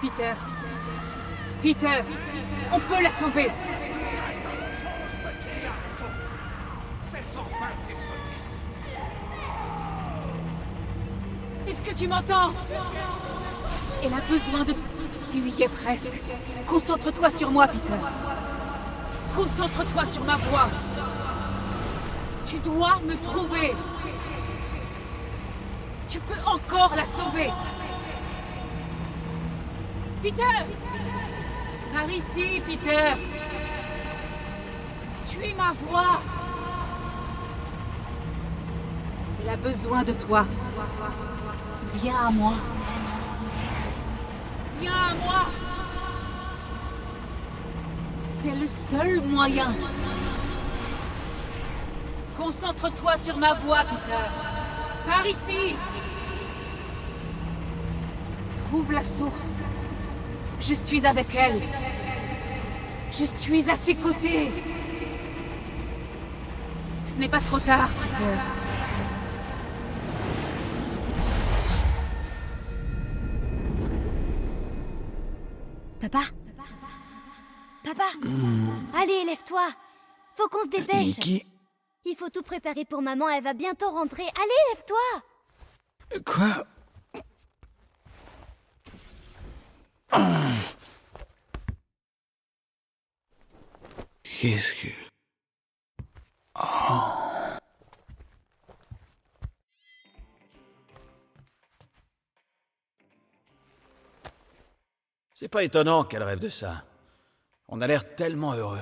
Peter. 0.00 0.32
Peter, 1.60 2.02
on 2.72 2.78
peut 2.78 3.02
la 3.02 3.10
sauver. 3.10 3.50
Est-ce 11.66 11.82
que 11.82 11.94
tu 11.94 12.06
m'entends? 12.06 12.52
Elle 14.04 14.12
a 14.12 14.20
besoin 14.30 14.64
de... 14.64 14.74
Tu 15.30 15.38
y 15.38 15.62
es 15.62 15.68
presque. 15.68 16.22
Concentre-toi 16.66 17.30
sur 17.30 17.50
moi, 17.50 17.66
Peter. 17.66 17.98
Concentre-toi 19.34 20.06
sur 20.06 20.24
ma 20.24 20.36
voix. 20.36 20.68
Tu 22.46 22.58
dois 22.60 23.00
me 23.04 23.16
trouver. 23.16 23.74
Tu 26.08 26.20
peux 26.20 26.40
encore 26.46 26.94
la 26.94 27.04
sauver. 27.04 27.50
Peter 30.22 30.42
Par 31.92 32.10
ici, 32.10 32.60
Peter 32.66 33.14
Suis 35.24 35.54
ma 35.54 35.72
voix 35.86 36.20
Elle 39.40 39.48
a 39.50 39.56
besoin 39.56 40.02
de 40.02 40.12
toi. 40.12 40.44
Viens 42.02 42.26
à 42.26 42.30
moi. 42.30 42.54
Viens 44.80 44.92
à 44.92 45.14
moi 45.24 45.46
C'est 48.42 48.54
le 48.54 48.66
seul 48.66 49.20
moyen. 49.22 49.72
Concentre-toi 52.36 53.12
sur 53.22 53.36
ma 53.36 53.54
voix, 53.54 53.84
Peter. 53.84 54.26
Par 55.06 55.26
ici 55.26 55.76
Trouve 58.68 58.92
la 58.92 59.02
source. 59.02 59.54
Je 60.60 60.74
suis 60.74 61.06
avec 61.06 61.34
elle. 61.34 61.60
Je 63.10 63.24
suis 63.24 63.70
à 63.70 63.76
ses 63.76 63.94
côtés. 63.94 64.50
Ce 67.04 67.14
n'est 67.14 67.28
pas 67.28 67.40
trop 67.40 67.58
tard, 67.58 67.88
Peter. 67.88 68.38
Papa? 76.00 76.20
Papa? 77.82 78.04
Allez, 78.94 79.24
lève-toi. 79.24 79.68
Faut 80.36 80.48
qu'on 80.48 80.64
se 80.64 80.68
dépêche. 80.68 81.18
Il 82.04 82.16
faut 82.16 82.30
tout 82.30 82.42
préparer 82.42 82.84
pour 82.84 83.02
maman, 83.02 83.28
elle 83.28 83.42
va 83.42 83.52
bientôt 83.52 83.90
rentrer. 83.90 84.22
Allez, 84.22 84.74
lève-toi. 84.74 86.22
Quoi? 86.24 86.66
Qu'est-ce 94.22 94.72
que... 94.74 94.88
C'est 105.34 105.48
pas 105.48 105.62
étonnant 105.62 106.02
qu'elle 106.04 106.22
rêve 106.22 106.40
de 106.40 106.48
ça. 106.48 106.84
On 107.68 107.80
a 107.80 107.86
l'air 107.86 108.16
tellement 108.16 108.54
heureux. 108.54 108.80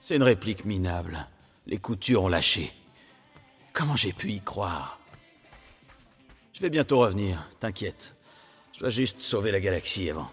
C'est 0.00 0.16
une 0.16 0.22
réplique 0.22 0.64
minable. 0.64 1.26
Les 1.66 1.78
coutures 1.78 2.24
ont 2.24 2.28
lâché. 2.28 2.81
Comment 3.72 3.96
j'ai 3.96 4.12
pu 4.12 4.30
y 4.30 4.40
croire? 4.40 4.98
Je 6.52 6.60
vais 6.60 6.70
bientôt 6.70 6.98
revenir, 6.98 7.48
t'inquiète. 7.58 8.14
Je 8.74 8.80
dois 8.80 8.90
juste 8.90 9.20
sauver 9.20 9.50
la 9.50 9.60
galaxie 9.60 10.10
avant. 10.10 10.30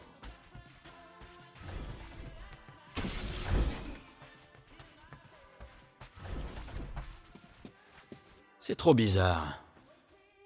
C'est 8.59 8.75
trop 8.75 8.94
bizarre. 8.94 9.63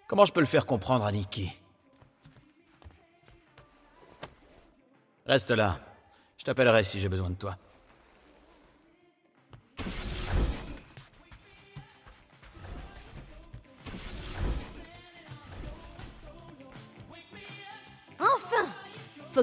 Comment 0.07 0.25
je 0.25 0.31
peux 0.31 0.39
le 0.39 0.45
faire 0.45 0.65
comprendre 0.65 1.03
à 1.05 1.11
Nikki? 1.11 1.51
Reste 5.25 5.51
là. 5.51 5.79
Je 6.37 6.45
t'appellerai 6.45 6.83
si 6.83 6.99
j'ai 6.99 7.09
besoin 7.09 7.31
de 7.31 7.35
toi. 7.35 7.57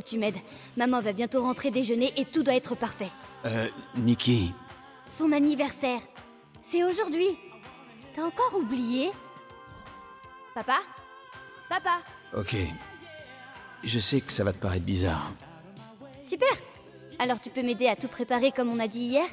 Faut 0.00 0.04
que 0.04 0.08
tu 0.08 0.18
m'aides. 0.18 0.38
Maman 0.78 1.00
va 1.00 1.12
bientôt 1.12 1.42
rentrer 1.42 1.70
déjeuner 1.70 2.14
et 2.16 2.24
tout 2.24 2.42
doit 2.42 2.54
être 2.54 2.74
parfait. 2.74 3.10
Euh, 3.44 3.68
Nikki. 3.96 4.50
Son 5.06 5.30
anniversaire. 5.30 6.00
C'est 6.62 6.82
aujourd'hui. 6.84 7.36
T'as 8.14 8.22
encore 8.22 8.54
oublié? 8.54 9.10
Papa? 10.54 10.78
Papa? 11.68 11.98
Ok. 12.34 12.56
Je 13.84 13.98
sais 13.98 14.22
que 14.22 14.32
ça 14.32 14.42
va 14.42 14.54
te 14.54 14.58
paraître 14.58 14.86
bizarre. 14.86 15.32
Super 16.26 16.48
Alors 17.18 17.38
tu 17.38 17.50
peux 17.50 17.62
m'aider 17.62 17.86
à 17.86 17.94
tout 17.94 18.08
préparer 18.08 18.52
comme 18.52 18.70
on 18.70 18.80
a 18.80 18.88
dit 18.88 19.02
hier? 19.02 19.26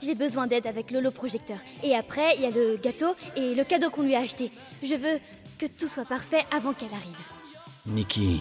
J'ai 0.00 0.14
besoin 0.14 0.46
d'aide 0.46 0.66
avec 0.66 0.90
l'holoprojecteur. 0.90 1.58
Et 1.82 1.94
après, 1.94 2.36
il 2.36 2.40
y 2.40 2.46
a 2.46 2.50
le 2.50 2.78
gâteau 2.78 3.14
et 3.36 3.54
le 3.54 3.64
cadeau 3.64 3.90
qu'on 3.90 4.02
lui 4.02 4.14
a 4.14 4.20
acheté. 4.20 4.50
Je 4.82 4.94
veux 4.94 5.20
que 5.58 5.66
tout 5.66 5.88
soit 5.88 6.06
parfait 6.06 6.46
avant 6.50 6.72
qu'elle 6.72 6.94
arrive. 6.94 7.20
Nikki. 7.84 8.40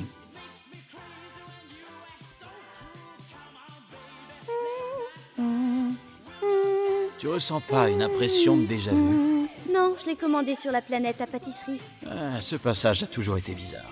Tu 7.25 7.29
ressens 7.31 7.59
pas 7.61 7.89
une 7.89 8.03
impression 8.03 8.55
de 8.55 8.67
déjà 8.67 8.91
vu 8.91 9.47
Non, 9.73 9.95
je 9.99 10.05
l'ai 10.05 10.15
commandé 10.15 10.53
sur 10.53 10.71
la 10.71 10.83
planète 10.83 11.21
à 11.21 11.25
pâtisserie. 11.25 11.81
Ah, 12.05 12.39
Ce 12.39 12.55
passage 12.55 13.01
a 13.01 13.07
toujours 13.07 13.39
été 13.39 13.55
bizarre. 13.55 13.89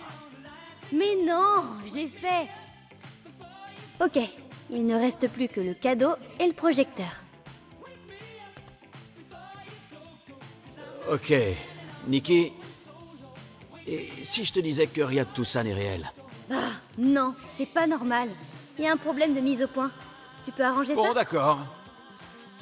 Mais 0.91 1.15
non, 1.25 1.63
je 1.87 1.95
l'ai 1.95 2.09
fait. 2.09 2.47
Ok, 3.99 4.19
il 4.69 4.83
ne 4.83 4.93
reste 4.93 5.31
plus 5.31 5.47
que 5.47 5.61
le 5.61 5.73
cadeau 5.73 6.11
et 6.39 6.45
le 6.45 6.53
projecteur. 6.53 7.07
Ok, 11.11 11.33
Nikki. 12.07 12.51
Et 13.87 14.09
si 14.21 14.45
je 14.45 14.53
te 14.53 14.59
disais 14.59 14.85
que 14.85 15.01
rien 15.01 15.23
de 15.23 15.29
tout 15.33 15.43
ça 15.43 15.63
n'est 15.63 15.73
réel 15.73 16.11
Ah, 16.51 16.69
non, 16.99 17.33
c'est 17.57 17.65
pas 17.65 17.87
normal. 17.87 18.29
Il 18.77 18.83
y 18.83 18.87
a 18.87 18.91
un 18.91 18.97
problème 18.97 19.33
de 19.33 19.39
mise 19.39 19.63
au 19.63 19.67
point. 19.67 19.89
Tu 20.45 20.51
peux 20.51 20.63
arranger 20.63 20.93
Bon, 20.93 21.07
ça? 21.07 21.13
d'accord. 21.15 21.57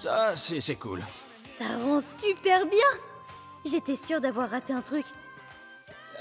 Ça, 0.02 0.36
c'est 0.36 0.76
cool. 0.78 1.04
Ça 1.60 1.66
rend 1.78 2.02
super 2.20 2.66
bien. 2.66 2.80
J'étais 3.64 3.96
sûre 3.96 4.20
d'avoir 4.20 4.50
raté 4.50 4.74
un 4.74 4.82
truc. 4.82 5.06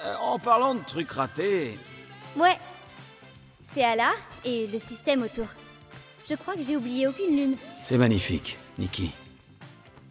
Euh, 0.04 0.14
en 0.20 0.38
parlant 0.38 0.74
de 0.74 0.84
trucs 0.84 1.10
ratés, 1.10 1.78
Ouais. 2.36 2.58
C'est 3.72 3.82
Ala 3.82 4.10
et 4.44 4.66
le 4.66 4.78
système 4.78 5.22
autour. 5.22 5.46
Je 6.28 6.34
crois 6.34 6.56
que 6.56 6.62
j'ai 6.62 6.76
oublié 6.76 7.08
aucune 7.08 7.34
lune. 7.34 7.56
c'est 7.82 7.96
magnifique, 7.96 8.58
Nikki. 8.78 9.12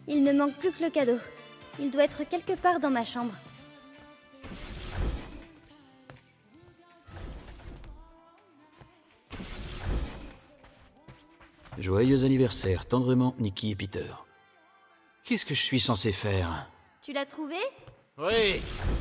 Il 0.08 0.24
ne 0.24 0.32
manque 0.32 0.54
plus 0.54 0.72
que 0.72 0.82
le 0.82 0.90
cadeau. 0.90 1.18
Il 1.78 1.92
doit 1.92 2.02
être 2.02 2.24
quelque 2.24 2.54
part 2.54 2.80
dans 2.80 2.90
ma 2.90 3.04
chambre. 3.04 3.34
Joyeux 11.80 12.24
anniversaire, 12.24 12.84
tendrement, 12.84 13.34
Nikki 13.38 13.70
et 13.70 13.74
Peter. 13.74 14.04
Qu'est-ce 15.24 15.46
que 15.46 15.54
je 15.54 15.62
suis 15.62 15.80
censé 15.80 16.12
faire? 16.12 16.68
Tu 17.00 17.14
l'as 17.14 17.24
trouvé? 17.24 17.56
Oui 18.18 18.60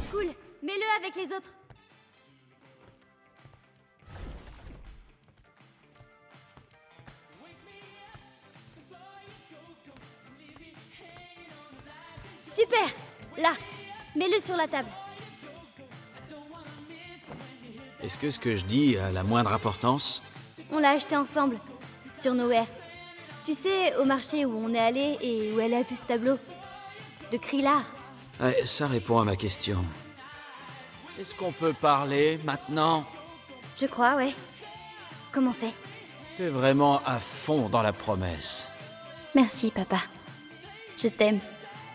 Cool. 0.10 0.28
Mets-le 0.64 1.04
avec 1.04 1.14
les 1.18 1.36
autres. 1.36 1.50
Super 12.54 12.88
Là 13.38 13.52
Mets-le 14.16 14.40
sur 14.42 14.56
la 14.56 14.68
table. 14.68 14.88
Est-ce 18.02 18.18
que 18.18 18.32
ce 18.32 18.40
que 18.40 18.56
je 18.56 18.64
dis 18.64 18.98
a 18.98 19.12
la 19.12 19.24
moindre 19.24 19.52
importance? 19.52 20.22
On 20.72 20.80
l'a 20.80 20.92
acheté 20.92 21.18
ensemble, 21.18 21.60
sur 22.22 22.34
Nowhere. 22.34 22.66
Tu 23.46 23.54
sais, 23.54 23.96
au 23.98 24.06
marché 24.06 24.46
où 24.46 24.58
on 24.58 24.74
est 24.74 24.80
allé 24.80 25.18
et 25.22 25.54
où 25.54 25.60
elle 25.60 25.74
a 25.74 25.82
vu 25.84 25.96
ce 25.96 26.04
tableau. 26.04 26.38
De 27.32 27.38
Krillard. 27.38 27.84
Ouais, 28.40 28.66
Ça 28.66 28.88
répond 28.88 29.20
à 29.20 29.26
ma 29.26 29.36
question. 29.36 29.84
Est-ce 31.20 31.36
qu'on 31.36 31.52
peut 31.52 31.74
parler 31.74 32.40
maintenant? 32.44 33.06
Je 33.80 33.86
crois, 33.86 34.16
ouais. 34.16 34.34
Comment 35.32 35.54
c'est? 35.60 35.74
T'es 36.38 36.48
vraiment 36.50 37.02
à 37.06 37.20
fond 37.20 37.70
dans 37.70 37.82
la 37.82 37.94
promesse. 37.94 38.66
Merci, 39.36 39.72
papa. 39.72 39.98
Je 40.98 41.08
t'aime. 41.10 41.40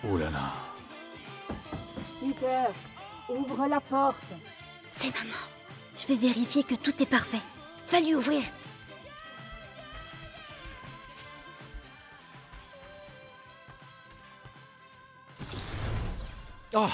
Oh 0.06 0.16
là 0.16 0.30
là. 0.30 0.52
Peter, 2.20 2.64
ouvre 3.28 3.66
la 3.66 3.80
porte. 3.80 4.16
C'est 4.92 5.12
maman. 5.14 5.34
Je 6.00 6.06
vais 6.06 6.16
vérifier 6.16 6.62
que 6.62 6.74
tout 6.74 6.94
est 7.02 7.06
parfait. 7.06 7.40
Fallu 7.86 8.16
ouvrir. 8.16 8.42
Oh, 16.76 16.86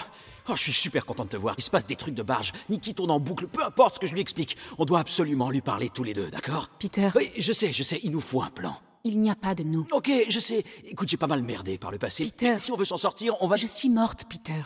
oh, 0.48 0.56
je 0.56 0.62
suis 0.62 0.72
super 0.72 1.06
content 1.06 1.24
de 1.24 1.30
te 1.30 1.36
voir. 1.36 1.54
Il 1.58 1.62
se 1.62 1.70
passe 1.70 1.86
des 1.86 1.96
trucs 1.96 2.14
de 2.14 2.22
barge. 2.22 2.52
Niki 2.68 2.94
tourne 2.94 3.10
en 3.10 3.20
boucle, 3.20 3.46
peu 3.48 3.62
importe 3.64 3.94
ce 3.96 4.00
que 4.00 4.06
je 4.06 4.14
lui 4.14 4.20
explique. 4.20 4.56
On 4.78 4.84
doit 4.84 5.00
absolument 5.00 5.50
lui 5.50 5.60
parler 5.60 5.88
tous 5.90 6.04
les 6.04 6.12
deux, 6.14 6.30
d'accord? 6.30 6.68
Peter, 6.78 7.08
Oui, 7.14 7.30
je 7.38 7.52
sais, 7.52 7.72
je 7.72 7.82
sais, 7.82 7.98
il 8.02 8.10
nous 8.10 8.20
faut 8.20 8.42
un 8.42 8.50
plan. 8.50 8.76
il 9.04 9.18
n'y 9.20 9.30
a 9.30 9.34
pas 9.34 9.54
de 9.54 9.62
nous. 9.62 9.86
Ok, 9.92 10.10
je 10.28 10.38
sais. 10.40 10.64
Écoute, 10.84 11.08
j'ai 11.08 11.16
pas 11.16 11.26
mal 11.26 11.42
merdé 11.42 11.78
par 11.78 11.90
le 11.90 11.98
passé. 11.98 12.24
Peter. 12.24 12.58
Si 12.58 12.70
on 12.72 12.76
veut 12.76 12.84
s'en 12.84 12.98
sortir, 12.98 13.34
on 13.40 13.46
va... 13.46 13.56
Je 13.56 13.66
suis 13.66 13.88
morte, 13.88 14.24
Peter. 14.28 14.62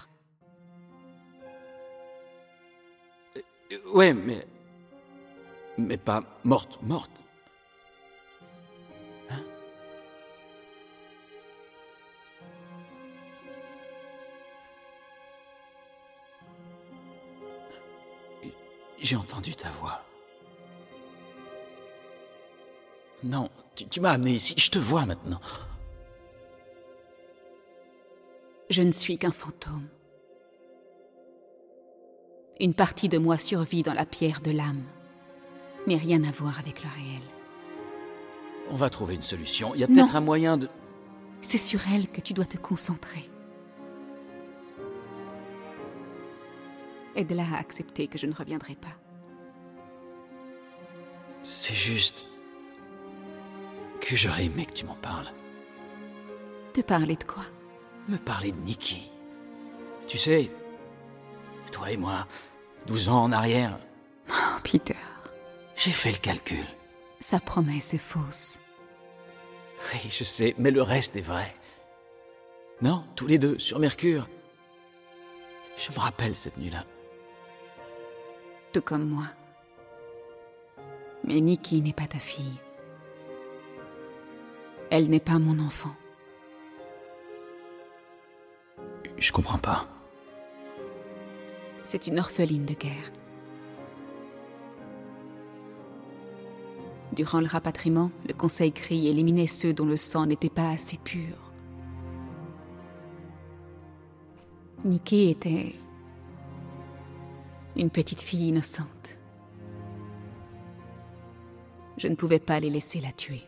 Euh, 3.36 3.40
Ouais, 3.92 4.12
mais... 4.14 4.46
Mais 5.78 5.96
pas 5.96 6.22
morte, 6.44 6.78
morte. 6.82 7.10
J'ai 19.04 19.16
entendu 19.16 19.54
ta 19.54 19.68
voix. 19.68 20.02
Non, 23.22 23.50
tu, 23.74 23.86
tu 23.86 24.00
m'as 24.00 24.12
amené 24.12 24.30
ici, 24.30 24.54
je 24.56 24.70
te 24.70 24.78
vois 24.78 25.04
maintenant. 25.04 25.42
Je 28.70 28.80
ne 28.80 28.92
suis 28.92 29.18
qu'un 29.18 29.30
fantôme. 29.30 29.88
Une 32.60 32.72
partie 32.72 33.10
de 33.10 33.18
moi 33.18 33.36
survit 33.36 33.82
dans 33.82 33.92
la 33.92 34.06
pierre 34.06 34.40
de 34.40 34.52
l'âme, 34.52 34.84
mais 35.86 35.96
rien 35.96 36.24
à 36.24 36.30
voir 36.30 36.58
avec 36.58 36.82
le 36.82 36.88
réel. 36.88 37.22
On 38.70 38.76
va 38.76 38.88
trouver 38.88 39.16
une 39.16 39.22
solution. 39.22 39.74
Il 39.74 39.82
y 39.82 39.84
a 39.84 39.86
peut-être 39.86 40.16
un 40.16 40.22
moyen 40.22 40.56
de... 40.56 40.70
C'est 41.42 41.58
sur 41.58 41.80
elle 41.92 42.08
que 42.08 42.22
tu 42.22 42.32
dois 42.32 42.46
te 42.46 42.56
concentrer. 42.56 43.28
Aide-la 47.16 47.44
à 47.54 47.58
accepter 47.58 48.06
que 48.08 48.18
je 48.18 48.26
ne 48.26 48.34
reviendrai 48.34 48.74
pas. 48.74 48.96
C'est 51.44 51.74
juste... 51.74 52.24
que 54.00 54.16
j'aurais 54.16 54.46
aimé 54.46 54.66
que 54.66 54.72
tu 54.72 54.84
m'en 54.86 54.96
parles. 54.96 55.30
Te 56.72 56.80
parler 56.80 57.16
de 57.16 57.24
quoi? 57.24 57.44
Me 58.08 58.16
parler 58.16 58.52
de 58.52 58.60
Nikki. 58.60 59.10
Tu 60.08 60.18
sais, 60.18 60.50
toi 61.72 61.90
et 61.90 61.96
moi, 61.96 62.26
12 62.86 63.08
ans 63.08 63.22
en 63.24 63.32
arrière, 63.32 63.78
Oh, 64.30 64.58
Peter, 64.62 64.96
j'ai 65.76 65.90
fait 65.90 66.12
le 66.12 66.18
calcul. 66.18 66.64
sa 67.20 67.40
promesse 67.40 67.92
est 67.94 67.98
fausse. 67.98 68.58
Oui, 69.92 70.00
je 70.10 70.24
sais, 70.24 70.54
mais 70.58 70.70
le 70.70 70.80
reste 70.82 71.16
est 71.16 71.20
vrai. 71.20 71.54
Non, 72.80 73.04
tous 73.16 73.26
les 73.26 73.38
deux, 73.38 73.58
sur 73.58 73.78
Mercure. 73.78 74.28
Je 75.76 75.92
me 75.92 75.98
rappelle 75.98 76.36
cette 76.36 76.56
nuit-là. 76.56 76.84
Tout 78.74 78.82
comme 78.82 79.08
moi. 79.08 79.26
Mais 81.22 81.40
Nikki 81.40 81.80
n'est 81.80 81.92
pas 81.92 82.08
ta 82.08 82.18
fille. 82.18 82.58
Elle 84.90 85.08
n'est 85.08 85.20
pas 85.20 85.38
mon 85.38 85.60
enfant. 85.60 85.94
Je 89.16 89.30
comprends 89.30 89.58
pas. 89.58 89.86
C'est 91.84 92.08
une 92.08 92.18
orpheline 92.18 92.64
de 92.64 92.74
guerre. 92.74 93.12
Durant 97.12 97.40
le 97.40 97.46
rapatriement, 97.46 98.10
le 98.26 98.34
Conseil 98.34 98.72
crie 98.72 99.06
éliminer 99.06 99.46
ceux 99.46 99.72
dont 99.72 99.86
le 99.86 99.96
sang 99.96 100.26
n'était 100.26 100.50
pas 100.50 100.70
assez 100.70 100.96
pur. 100.96 101.36
Nikki 104.84 105.30
était 105.30 105.76
une 107.76 107.90
petite 107.90 108.22
fille 108.22 108.48
innocente. 108.48 109.16
Je 111.96 112.08
ne 112.08 112.14
pouvais 112.14 112.38
pas 112.40 112.60
les 112.60 112.70
laisser 112.70 113.00
la 113.00 113.12
tuer. 113.12 113.42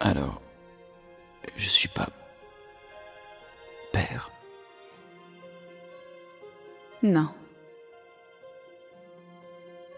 Alors, 0.00 0.40
je 1.56 1.68
suis 1.68 1.88
pas... 1.88 2.08
père. 3.92 4.30
Non. 7.02 7.28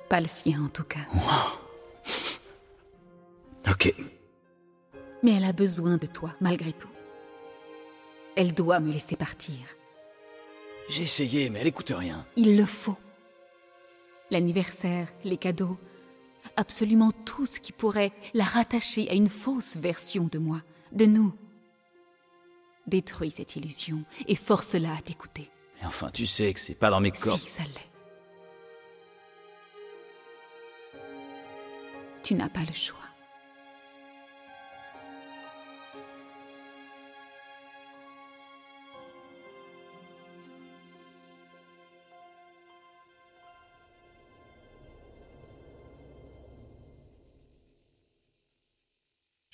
Pas 0.08 0.20
le 0.20 0.26
sien 0.26 0.64
en 0.64 0.68
tout 0.68 0.84
cas. 0.84 1.06
Ok. 3.68 3.94
Mais 5.22 5.32
elle 5.36 5.44
a 5.44 5.52
besoin 5.52 5.96
de 5.96 6.06
toi, 6.06 6.30
malgré 6.40 6.72
tout. 6.72 6.88
Elle 8.36 8.54
doit 8.54 8.80
me 8.80 8.92
laisser 8.92 9.16
partir. 9.16 9.58
J'ai 10.90 11.04
essayé, 11.04 11.50
mais 11.50 11.60
elle 11.60 11.68
écoute 11.68 11.92
rien. 11.96 12.26
Il 12.34 12.56
le 12.56 12.66
faut. 12.66 12.96
L'anniversaire, 14.32 15.08
les 15.22 15.36
cadeaux, 15.36 15.78
absolument 16.56 17.12
tout 17.12 17.46
ce 17.46 17.60
qui 17.60 17.70
pourrait 17.70 18.10
la 18.34 18.42
rattacher 18.42 19.08
à 19.08 19.14
une 19.14 19.28
fausse 19.28 19.76
version 19.76 20.28
de 20.30 20.38
moi, 20.38 20.62
de 20.90 21.06
nous. 21.06 21.32
Détruis 22.88 23.30
cette 23.30 23.54
illusion 23.54 24.04
et 24.26 24.34
force-la 24.34 24.96
à 24.96 25.00
t'écouter. 25.00 25.48
Mais 25.80 25.86
enfin, 25.86 26.10
tu 26.10 26.26
sais 26.26 26.52
que 26.52 26.58
c'est 26.58 26.74
pas 26.74 26.90
dans 26.90 27.00
mes 27.00 27.12
cordes. 27.12 27.40
Si, 27.40 27.48
ça 27.48 27.62
l'est. 27.62 27.90
Tu 32.24 32.34
n'as 32.34 32.48
pas 32.48 32.64
le 32.64 32.72
choix. 32.72 32.98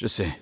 Je 0.07 0.09
sais. 0.09 0.39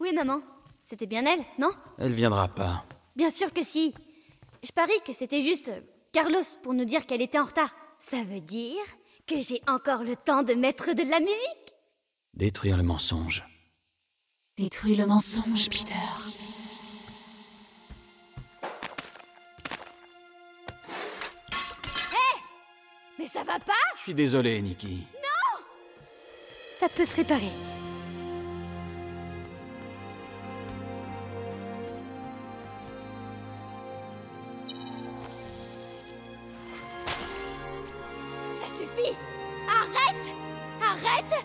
Oui, 0.00 0.14
maman. 0.14 0.40
C'était 0.82 1.04
bien 1.04 1.26
elle, 1.26 1.44
non? 1.58 1.72
Elle 1.98 2.14
viendra 2.14 2.48
pas. 2.48 2.86
Bien 3.16 3.30
sûr 3.30 3.52
que 3.52 3.62
si. 3.62 3.94
Je 4.62 4.72
parie 4.72 4.92
que 5.06 5.12
c'était 5.12 5.42
juste 5.42 5.68
euh, 5.68 5.80
Carlos 6.10 6.40
pour 6.62 6.72
nous 6.72 6.86
dire 6.86 7.04
qu'elle 7.04 7.20
était 7.20 7.38
en 7.38 7.44
retard. 7.44 7.76
Ça 7.98 8.24
veut 8.24 8.40
dire 8.40 8.82
que 9.26 9.42
j'ai 9.42 9.60
encore 9.66 10.04
le 10.04 10.16
temps 10.16 10.42
de 10.42 10.54
mettre 10.54 10.94
de 10.94 11.02
la 11.02 11.20
musique? 11.20 11.74
Détruire 12.32 12.78
le 12.78 12.82
mensonge. 12.82 13.44
Détruis 14.56 14.96
le 14.96 15.04
mensonge, 15.04 15.68
Peter. 15.68 16.43
Mais 23.18 23.28
ça 23.28 23.44
va 23.44 23.58
pas 23.58 23.72
Je 23.96 24.02
suis 24.02 24.14
désolé, 24.14 24.60
Nikki. 24.60 25.06
Ça 26.78 26.88
peut 26.88 27.06
se 27.06 27.16
réparer. 27.16 27.52
Ça 38.60 38.68
suffit 38.76 39.16
Arrête 39.68 40.26
Arrête 40.82 41.44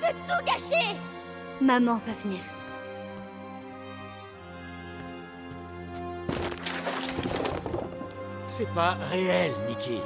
de 0.00 0.10
tout 0.26 0.44
gâcher 0.46 0.96
Maman 1.60 2.00
va 2.06 2.12
venir. 2.22 2.40
C'est 8.48 8.72
pas 8.74 8.96
réel, 9.10 9.52
Nikki. 9.68 10.00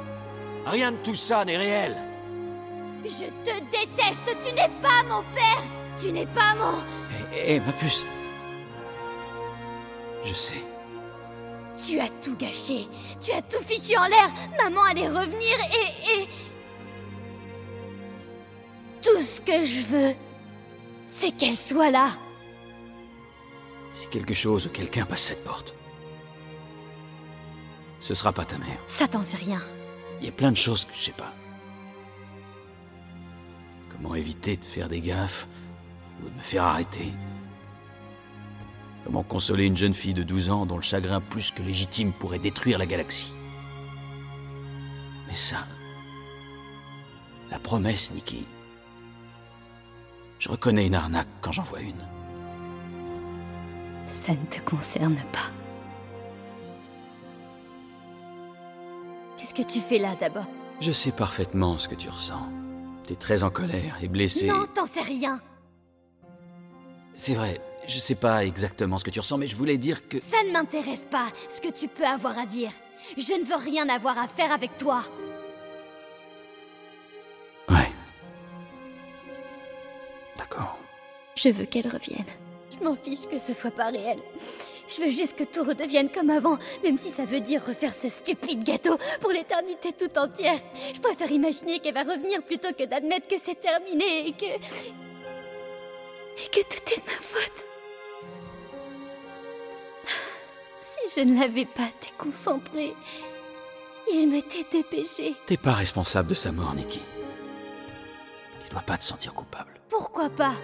Rien 0.66 0.92
de 0.92 0.96
tout 0.98 1.14
ça 1.14 1.44
n'est 1.44 1.56
réel. 1.56 1.96
Je 3.04 3.26
te 3.44 3.58
déteste 3.70 4.46
Tu 4.46 4.54
n'es 4.54 4.70
pas 4.80 5.02
mon 5.08 5.22
père 5.34 5.62
Tu 5.98 6.12
n'es 6.12 6.26
pas 6.26 6.54
mon... 6.54 6.78
Hé, 7.34 7.60
ma 7.60 7.72
puce. 7.72 8.04
Je 10.24 10.34
sais. 10.34 10.62
Tu 11.78 11.98
as 11.98 12.08
tout 12.22 12.36
gâché. 12.36 12.86
Tu 13.20 13.32
as 13.32 13.42
tout 13.42 13.62
fichu 13.64 13.96
en 13.96 14.06
l'air. 14.06 14.30
Maman 14.62 14.82
allait 14.84 15.08
revenir 15.08 15.56
et... 15.72 16.22
et... 16.22 16.28
Tout 19.02 19.20
ce 19.20 19.40
que 19.40 19.64
je 19.64 19.80
veux, 19.80 20.14
c'est 21.08 21.32
qu'elle 21.32 21.56
soit 21.56 21.90
là. 21.90 22.10
Si 23.96 24.06
quelque 24.08 24.34
chose 24.34 24.66
ou 24.66 24.70
quelqu'un 24.70 25.04
passe 25.04 25.22
cette 25.22 25.42
porte, 25.44 25.74
Ce 28.00 28.14
sera 28.14 28.32
pas 28.32 28.44
ta 28.44 28.58
mère. 28.58 28.78
Ça 28.86 29.08
t'en 29.08 29.24
sait 29.24 29.36
rien. 29.36 29.60
Il 30.22 30.26
y 30.26 30.28
a 30.28 30.32
plein 30.32 30.52
de 30.52 30.56
choses 30.56 30.84
que 30.84 30.94
je 30.94 31.02
sais 31.02 31.12
pas. 31.12 31.32
Comment 33.90 34.14
éviter 34.14 34.56
de 34.56 34.64
faire 34.64 34.88
des 34.88 35.00
gaffes 35.00 35.48
ou 36.20 36.28
de 36.28 36.34
me 36.34 36.42
faire 36.42 36.62
arrêter? 36.62 37.12
Comment 39.04 39.24
consoler 39.24 39.64
une 39.64 39.76
jeune 39.76 39.94
fille 39.94 40.14
de 40.14 40.22
12 40.22 40.48
ans 40.50 40.64
dont 40.64 40.76
le 40.76 40.82
chagrin 40.82 41.20
plus 41.20 41.50
que 41.50 41.60
légitime 41.60 42.12
pourrait 42.12 42.38
détruire 42.38 42.78
la 42.78 42.86
galaxie? 42.86 43.34
Mais 45.26 45.34
ça, 45.34 45.66
la 47.50 47.58
promesse, 47.58 48.12
Nikki, 48.12 48.46
je 50.38 50.48
reconnais 50.48 50.86
une 50.86 50.94
arnaque 50.94 51.26
quand 51.40 51.50
j'en 51.50 51.64
vois 51.64 51.80
une. 51.80 52.06
Ça 54.12 54.34
ne 54.34 54.46
te 54.46 54.60
concerne 54.60 55.20
pas. 55.32 55.50
Qu'est-ce 59.54 59.66
que 59.66 59.72
tu 59.72 59.80
fais 59.80 59.98
là 59.98 60.14
d'abord 60.18 60.46
Je 60.80 60.92
sais 60.92 61.12
parfaitement 61.12 61.76
ce 61.76 61.86
que 61.86 61.94
tu 61.94 62.08
ressens. 62.08 62.48
T'es 63.06 63.16
très 63.16 63.42
en 63.42 63.50
colère 63.50 63.98
et 64.02 64.08
blessé. 64.08 64.46
Non, 64.46 64.64
t'en 64.72 64.86
sais 64.86 65.02
rien 65.02 65.42
C'est 67.12 67.34
vrai, 67.34 67.60
je 67.86 67.98
sais 67.98 68.14
pas 68.14 68.46
exactement 68.46 68.96
ce 68.96 69.04
que 69.04 69.10
tu 69.10 69.20
ressens, 69.20 69.36
mais 69.36 69.46
je 69.46 69.56
voulais 69.56 69.76
dire 69.76 70.08
que... 70.08 70.18
Ça 70.22 70.42
ne 70.46 70.52
m'intéresse 70.52 71.04
pas, 71.10 71.26
ce 71.54 71.60
que 71.60 71.70
tu 71.70 71.88
peux 71.88 72.06
avoir 72.06 72.38
à 72.38 72.46
dire. 72.46 72.70
Je 73.18 73.34
ne 73.34 73.44
veux 73.44 73.56
rien 73.56 73.88
avoir 73.90 74.18
à 74.18 74.26
faire 74.26 74.52
avec 74.52 74.78
toi. 74.78 75.02
Ouais. 77.68 77.92
D'accord. 80.38 80.78
Je 81.34 81.50
veux 81.50 81.66
qu'elle 81.66 81.88
revienne. 81.88 82.24
Je 82.78 82.82
m'en 82.82 82.96
fiche 82.96 83.28
que 83.30 83.38
ce 83.38 83.52
soit 83.52 83.70
pas 83.70 83.90
réel. 83.90 84.18
Je 84.88 85.02
veux 85.02 85.10
juste 85.10 85.36
que 85.36 85.44
tout 85.44 85.64
redevienne 85.64 86.10
comme 86.10 86.30
avant, 86.30 86.58
même 86.82 86.96
si 86.96 87.10
ça 87.10 87.24
veut 87.24 87.40
dire 87.40 87.62
refaire 87.66 87.94
ce 87.94 88.08
stupide 88.08 88.64
gâteau 88.64 88.98
pour 89.20 89.30
l'éternité 89.30 89.92
tout 89.92 90.18
entière. 90.18 90.58
Je 90.94 91.00
préfère 91.00 91.30
imaginer 91.30 91.80
qu'elle 91.80 91.94
va 91.94 92.02
revenir 92.02 92.42
plutôt 92.42 92.72
que 92.72 92.84
d'admettre 92.84 93.28
que 93.28 93.36
c'est 93.42 93.58
terminé 93.58 94.28
et 94.28 94.32
que... 94.32 94.44
Et 94.44 96.48
que 96.48 96.60
tout 96.60 96.92
est 96.92 96.96
de 96.96 97.06
ma 97.06 97.20
faute. 97.20 97.66
Si 100.82 101.20
je 101.20 101.24
ne 101.24 101.38
l'avais 101.38 101.66
pas 101.66 101.88
déconcentrée, 102.00 102.94
je 104.10 104.26
m'étais 104.26 104.64
dépêchée. 104.70 105.34
T'es 105.46 105.56
pas 105.56 105.72
responsable 105.72 106.30
de 106.30 106.34
sa 106.34 106.52
mort, 106.52 106.74
Nikki. 106.74 107.00
Tu 108.64 108.70
dois 108.70 108.82
pas 108.82 108.98
te 108.98 109.04
sentir 109.04 109.34
coupable. 109.34 109.80
Pourquoi 109.88 110.30
pas? 110.30 110.54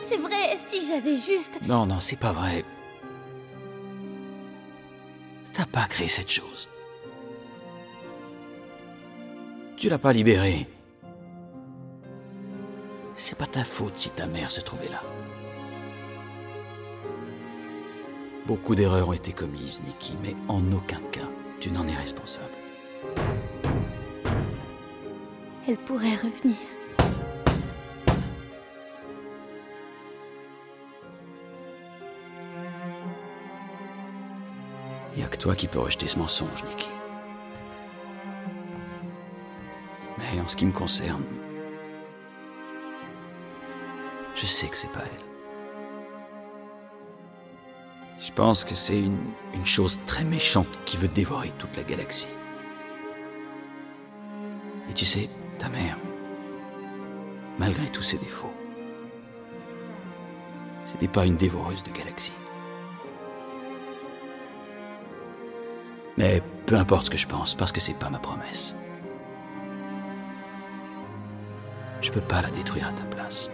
C'est 0.00 0.16
vrai, 0.16 0.58
si 0.68 0.86
j'avais 0.86 1.16
juste... 1.16 1.60
Non, 1.62 1.86
non, 1.86 2.00
c'est 2.00 2.18
pas 2.18 2.32
vrai. 2.32 2.64
T'as 5.52 5.66
pas 5.66 5.86
créé 5.86 6.08
cette 6.08 6.30
chose. 6.30 6.68
Tu 9.76 9.88
l'as 9.88 9.98
pas 9.98 10.12
libérée. 10.12 10.66
C'est 13.14 13.36
pas 13.36 13.46
ta 13.46 13.64
faute 13.64 13.98
si 13.98 14.10
ta 14.10 14.26
mère 14.26 14.50
se 14.50 14.60
trouvait 14.60 14.88
là. 14.88 15.02
Beaucoup 18.46 18.74
d'erreurs 18.74 19.08
ont 19.08 19.12
été 19.12 19.32
commises, 19.32 19.80
Nikki, 19.86 20.16
mais 20.22 20.34
en 20.48 20.72
aucun 20.72 21.00
cas 21.10 21.28
tu 21.62 21.70
n'en 21.70 21.86
es 21.86 21.94
responsable. 21.94 22.50
Elle 25.68 25.76
pourrait 25.76 26.16
revenir. 26.16 26.56
Y 35.16 35.22
a 35.22 35.26
que 35.26 35.36
toi 35.36 35.54
qui 35.54 35.68
peux 35.68 35.78
rejeter 35.78 36.06
ce 36.06 36.18
mensonge, 36.18 36.64
Nikki. 36.64 36.88
Mais 40.18 40.40
en 40.40 40.48
ce 40.48 40.56
qui 40.56 40.64
me 40.64 40.72
concerne, 40.72 41.24
je 44.34 44.46
sais 44.46 44.68
que 44.68 44.76
c'est 44.76 44.90
pas 44.92 45.02
elle. 45.04 45.32
Je 48.20 48.32
pense 48.32 48.64
que 48.64 48.74
c'est 48.74 49.00
une, 49.00 49.32
une 49.52 49.66
chose 49.66 49.98
très 50.06 50.24
méchante 50.24 50.80
qui 50.84 50.96
veut 50.96 51.08
dévorer 51.08 51.52
toute 51.58 51.76
la 51.76 51.82
galaxie. 51.82 52.28
Et 54.88 54.94
tu 54.94 55.04
sais, 55.04 55.28
ta 55.58 55.68
mère, 55.68 55.98
malgré 57.58 57.86
tous 57.88 58.02
ses 58.02 58.18
défauts, 58.18 58.54
c'était 60.86 61.08
pas 61.08 61.26
une 61.26 61.36
dévoreuse 61.36 61.82
de 61.82 61.90
galaxies. 61.90 62.32
Mais 66.16 66.42
peu 66.66 66.76
importe 66.76 67.06
ce 67.06 67.10
que 67.10 67.16
je 67.16 67.26
pense, 67.26 67.54
parce 67.54 67.72
que 67.72 67.80
c'est 67.80 67.94
pas 67.94 68.10
ma 68.10 68.18
promesse. 68.18 68.74
Je 72.00 72.10
peux 72.10 72.20
pas 72.20 72.42
la 72.42 72.50
détruire 72.50 72.88
à 72.88 72.92
ta 72.92 73.04
place. 73.04 73.50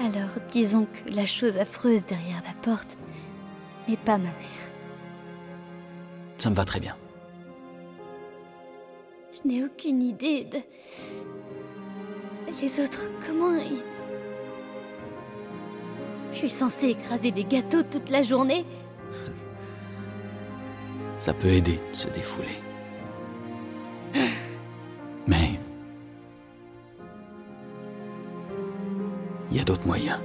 Alors 0.00 0.30
disons 0.50 0.86
que 0.86 1.10
la 1.12 1.26
chose 1.26 1.58
affreuse 1.58 2.04
derrière 2.04 2.42
la 2.46 2.54
porte 2.62 2.96
n'est 3.88 3.96
pas 3.96 4.16
ma 4.16 4.24
mère. 4.24 4.70
Ça 6.36 6.50
me 6.50 6.54
va 6.54 6.64
très 6.64 6.78
bien. 6.78 6.96
Je 9.32 9.48
n'ai 9.48 9.64
aucune 9.64 10.02
idée 10.02 10.44
de... 10.44 10.58
Les 12.62 12.80
autres, 12.80 13.02
comment 13.26 13.56
ils... 13.56 13.82
Je 16.32 16.38
suis 16.38 16.48
censée 16.48 16.90
écraser 16.90 17.32
des 17.32 17.44
gâteaux 17.44 17.82
toute 17.82 18.08
la 18.08 18.22
journée 18.22 18.64
Ça 21.28 21.34
peut 21.34 21.48
aider 21.48 21.78
de 21.90 21.94
se 21.94 22.08
défouler. 22.08 22.56
Mais... 25.26 25.60
Il 29.50 29.58
y 29.58 29.60
a 29.60 29.64
d'autres 29.64 29.86
moyens. 29.86 30.18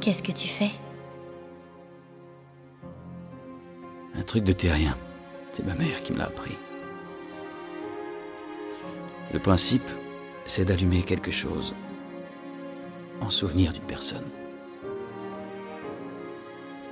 Qu'est-ce 0.00 0.22
que 0.22 0.32
tu 0.32 0.48
fais? 0.48 0.70
Un 4.14 4.22
truc 4.22 4.44
de 4.44 4.54
terrien. 4.54 4.96
C'est 5.52 5.66
ma 5.66 5.74
mère 5.74 6.02
qui 6.02 6.14
me 6.14 6.16
l'a 6.16 6.28
appris. 6.28 6.56
Le 9.34 9.38
principe, 9.38 9.90
c'est 10.44 10.64
d'allumer 10.64 11.02
quelque 11.02 11.30
chose 11.30 11.74
en 13.20 13.30
souvenir 13.30 13.72
d'une 13.72 13.82
personne. 13.84 14.24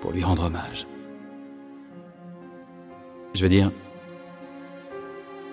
Pour 0.00 0.12
lui 0.12 0.24
rendre 0.24 0.44
hommage. 0.44 0.86
Je 3.34 3.42
veux 3.42 3.48
dire, 3.48 3.70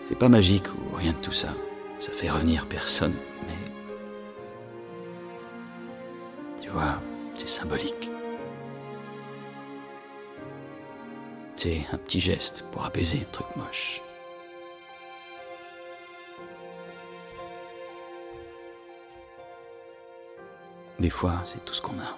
c'est 0.04 0.18
pas 0.18 0.30
magique 0.30 0.68
ou 0.70 0.96
rien 0.96 1.12
de 1.12 1.18
tout 1.18 1.32
ça. 1.32 1.50
Ça 2.00 2.12
fait 2.12 2.30
revenir 2.30 2.66
personne, 2.68 3.16
mais... 3.48 3.58
Tu 6.62 6.70
vois, 6.70 7.01
c'est 7.36 7.50
symbolique. 7.50 8.10
C'est 11.56 11.86
un 11.92 11.98
petit 11.98 12.20
geste 12.20 12.63
pour 12.72 12.86
apaiser 12.86 13.25
un 13.27 13.32
truc 13.32 13.48
moche. 13.56 14.01
Des 21.08 21.12
fois, 21.12 21.42
c'est 21.46 21.64
tout 21.64 21.74
ce 21.74 21.82
qu'on 21.82 21.98
a. 22.00 22.18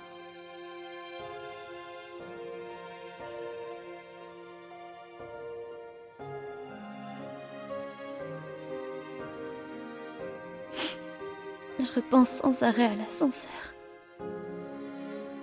Je 11.77 11.96
repense 11.96 12.29
sans 12.29 12.63
arrêt 12.63 12.86
à 12.86 12.96
l'ascenseur. 12.96 13.51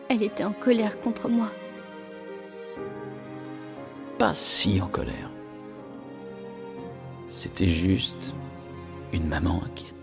Elle 0.09 0.25
était 0.25 0.43
en 0.43 0.53
colère 0.53 0.99
contre 0.99 1.29
moi. 1.29 1.53
Pas 4.19 4.35
si 4.35 4.83
en 4.83 4.89
colère. 4.89 5.31
C'était 7.29 7.69
juste 7.69 8.35
une 9.13 9.29
maman 9.29 9.63
inquiète. 9.65 9.96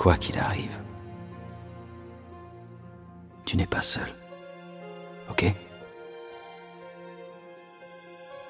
quoi 0.00 0.16
qu'il 0.16 0.38
arrive. 0.38 0.80
Tu 3.44 3.58
n'es 3.58 3.66
pas 3.66 3.82
seul. 3.82 4.08
Ok? 5.28 5.44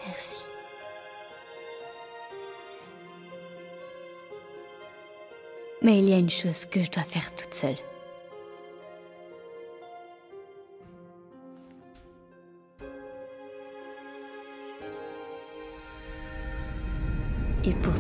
Merci. 0.07 0.45
Mais 5.83 5.99
il 5.99 6.09
y 6.09 6.13
a 6.13 6.19
une 6.19 6.31
chose 6.31 6.67
que 6.67 6.85
je 6.85 6.91
dois 6.93 7.03
faire 7.03 7.35
toute 7.35 7.53
seule. 7.53 7.75
Et 17.65 17.73
pour 17.83 18.00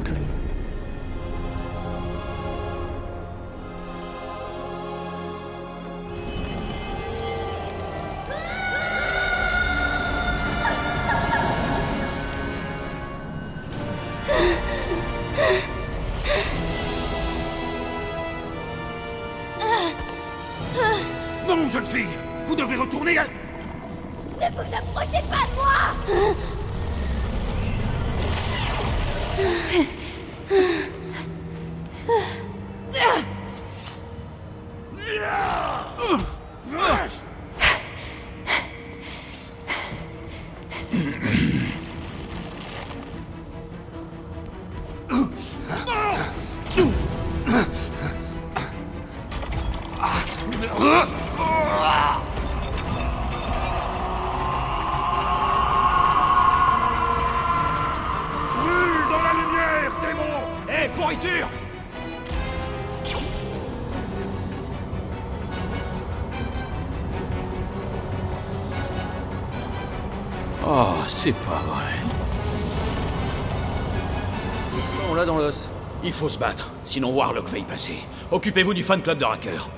faut 76.21 76.29
se 76.29 76.39
battre, 76.39 76.71
sinon 76.85 77.15
Warlock 77.15 77.49
va 77.49 77.57
y 77.57 77.65
passer. 77.65 77.95
Occupez-vous 78.31 78.75
du 78.75 78.83
fan 78.83 79.01
club 79.01 79.17
de 79.17 79.25
Racker. 79.25 79.71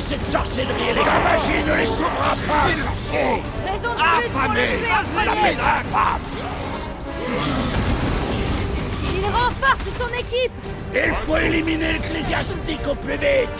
Cette 0.00 0.30
sorcellerie 0.30 0.90
et 0.90 0.94
les 0.94 1.04
la 1.04 1.18
magie 1.20 1.62
ne 1.66 1.76
les 1.76 1.86
sauvera 1.86 2.34
pas, 2.46 2.68
sorcier 2.82 3.42
Raison 3.64 3.90
de 3.90 4.20
plus 4.20 4.28
pour 4.30 4.40
Affamé 4.42 4.60
le 4.60 4.78
tuer 4.78 4.92
en 4.92 5.24
La 5.24 5.32
pédale 5.32 5.84
Il 9.04 9.24
renforce 9.26 9.88
son 9.98 10.12
équipe. 10.18 10.52
Il 10.94 11.14
faut 11.24 11.36
éliminer 11.36 11.92
l'ecclésiastique 11.94 12.86
au 12.90 12.94
plus 12.94 13.12
vite. 13.12 13.58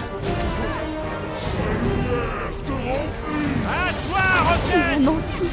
À 3.68 3.92
toi, 3.92 4.22
Rocket 4.44 4.74
Il 4.74 4.94
a 4.94 5.10
menti. 5.10 5.46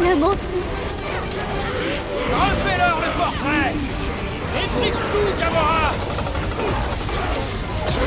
Il 0.00 0.06
a 0.08 0.14
menti. 0.16 0.60
Refais-leur 2.32 2.98
le 3.00 3.10
portrait. 3.18 3.74
Étrique-tout, 4.64 5.40
Gamora 5.40 6.21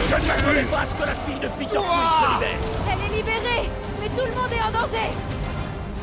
Je 0.08 0.16
ne 0.16 0.28
m'attendais 0.28 0.64
pas 0.64 0.82
à 0.82 0.86
ce 0.86 0.94
que 0.94 1.02
la 1.04 1.16
fille 1.16 1.40
de 1.42 1.48
Peter 1.48 1.78
Quill 1.78 2.10
se 2.14 2.26
libère. 2.34 2.60
Elle 2.92 3.02
est 3.06 3.18
libérée 3.18 3.70
Mais 4.00 4.10
tout 4.10 4.26
le 4.26 4.36
monde 4.36 4.52
est 4.52 4.62
en 4.62 4.72
danger. 4.72 5.10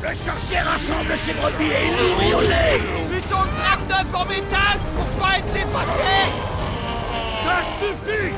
Le 0.02 0.08
sorcier 0.08 0.58
rassemble 0.58 1.16
ses 1.16 1.32
brebis 1.34 1.70
et 1.70 1.86
il 1.86 1.92
nourrit 1.92 2.34
au 2.34 2.42
nez. 2.48 2.82
Plutôt 3.08 3.44
craque 3.56 3.86
d'œuf 3.86 4.14
en 4.14 4.24
métal 4.26 4.76
pour 4.96 5.06
pas 5.22 5.38
être 5.38 5.52
dépassé. 5.52 6.18
Ça 7.44 7.58
suffit 7.78 8.34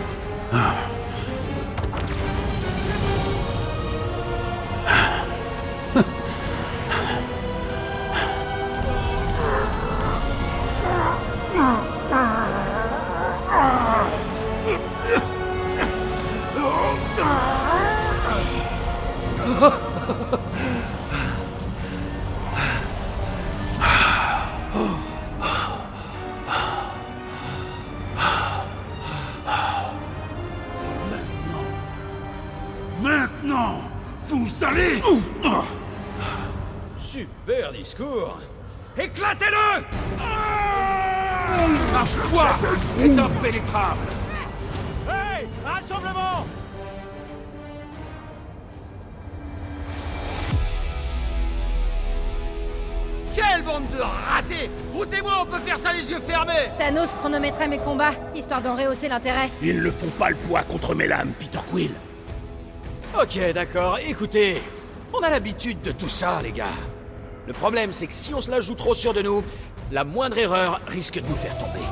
Maintenant, 17.16 17.44
Thanos 56.84 57.14
chronométrait 57.18 57.66
mes 57.66 57.78
combats, 57.78 58.12
histoire 58.34 58.60
d'en 58.60 58.76
rehausser 58.76 59.08
l'intérêt. 59.08 59.48
Ils 59.62 59.82
ne 59.82 59.90
font 59.90 60.10
pas 60.18 60.28
le 60.28 60.36
poids 60.36 60.62
contre 60.64 60.94
mes 60.94 61.06
lames, 61.06 61.32
Peter 61.38 61.60
Quill. 61.70 61.92
Ok, 63.18 63.40
d'accord, 63.54 63.98
écoutez, 64.06 64.60
on 65.10 65.20
a 65.20 65.30
l'habitude 65.30 65.80
de 65.80 65.92
tout 65.92 66.10
ça, 66.10 66.42
les 66.42 66.52
gars. 66.52 66.76
Le 67.46 67.54
problème, 67.54 67.94
c'est 67.94 68.06
que 68.06 68.12
si 68.12 68.34
on 68.34 68.42
se 68.42 68.50
la 68.50 68.60
joue 68.60 68.74
trop 68.74 68.92
sûr 68.92 69.14
de 69.14 69.22
nous, 69.22 69.42
la 69.92 70.04
moindre 70.04 70.36
erreur 70.36 70.78
risque 70.86 71.14
de 71.14 71.26
nous 71.26 71.36
faire 71.36 71.56
tomber. 71.56 71.86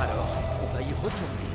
Alors, 0.00 0.26
on 0.62 0.74
va 0.74 0.80
y 0.80 0.94
retourner. 0.94 1.50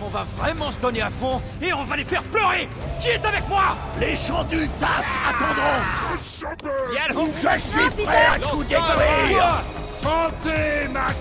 On 0.00 0.08
va 0.08 0.24
vraiment 0.36 0.70
se 0.70 0.78
donner 0.78 1.02
à 1.02 1.10
fond 1.10 1.42
et 1.60 1.72
on 1.72 1.82
va 1.82 1.96
les 1.96 2.04
faire 2.04 2.22
pleurer 2.22 2.68
Qui 3.00 3.08
est 3.08 3.26
avec 3.26 3.48
moi? 3.48 3.76
Les 3.98 4.14
champs 4.14 4.44
d'Ultas 4.44 5.04
attendront 5.28 6.14
Je 6.22 7.58
suis 7.58 8.04
prêt 8.04 8.26
à 8.32 8.38
tout 8.38 8.62
détruire 8.62 9.60
moi. 10.04 10.28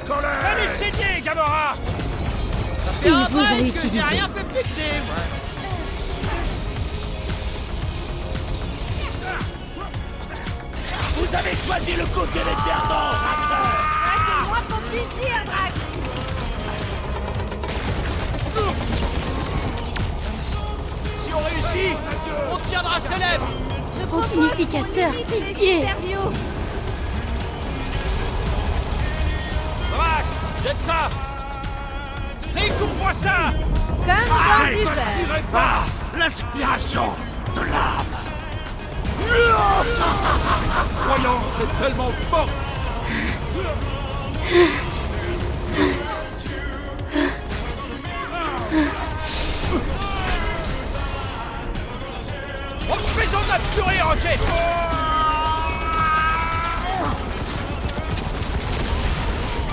Colère 0.08 0.30
Allez 0.52 0.68
saigner, 0.70 1.22
Gamora. 1.24 1.74
Ça 1.74 2.92
fait 3.02 3.08
Il 3.10 3.14
un 3.14 3.28
vous 3.28 3.40
a 3.40 3.44
bail 3.44 3.72
que 3.72 3.78
utilisé. 3.78 3.90
j'ai 3.98 4.16
rien 4.16 4.30
fait 4.30 4.44
péter 4.54 5.02
Vous 11.16 11.36
avez 11.36 11.56
choisi 11.56 11.92
le 11.94 12.06
côté 12.06 12.40
des 12.40 12.56
perdants, 12.64 13.12
Raptor 13.12 13.68
Ah, 14.06 14.16
c'est 14.26 14.48
moins 14.48 14.62
qu'on 14.70 14.82
puisse 14.90 15.20
dire, 15.20 15.44
Drax. 15.46 15.80
Si 21.24 21.34
on 21.34 21.40
réussit, 21.40 21.98
on 22.52 22.70
tiendra 22.70 23.00
célèbre. 23.00 23.48
Je 24.00 24.06
qu'on 24.10 24.42
unificateur, 24.42 25.12
pitié. 25.12 25.88
Jette 30.64 30.86
ça 30.86 31.10
Découvre 32.54 33.14
ça. 33.14 33.54
Comme 33.88 34.16
ah, 34.32 34.64
dans 34.64 34.78
du 34.78 34.86
beurre 34.86 35.44
Ah 35.54 35.84
L'inspiration 36.18 37.14
de 37.56 37.62
l'âme. 37.62 38.16
Croyance 41.06 41.44
est 41.62 41.84
tellement 41.84 42.12
forte. 42.30 42.50
On 52.90 52.94
fait 52.94 53.36
en 53.36 53.46
la 53.48 53.60
purée, 53.76 54.02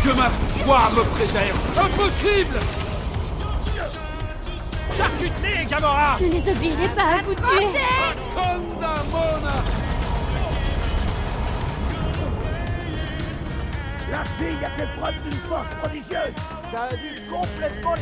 Que 0.02 0.10
ma 0.12 0.28
me 0.66 1.04
préserve. 1.10 1.60
Impossible! 1.78 2.58
Charcute-les, 4.96 5.66
Gamora! 5.66 6.16
Ne 6.20 6.28
les 6.28 6.50
obligez 6.50 6.88
pas 6.96 7.02
à 7.02 7.22
vous 7.22 7.34
tuer. 7.34 7.66
Condamona 8.34 9.62
La 14.10 14.24
fille 14.24 14.64
a 14.64 14.70
fait 14.70 14.88
preuve 14.98 15.14
d'une 15.24 15.40
force 15.40 15.74
prodigieuse. 15.82 16.34
Ça 16.72 16.88
a 16.90 16.96
dû 16.96 17.20
complètement 17.30 17.94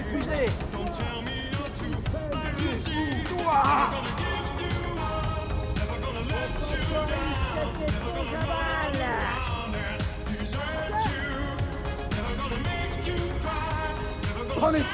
l'épuiser 14.70 14.84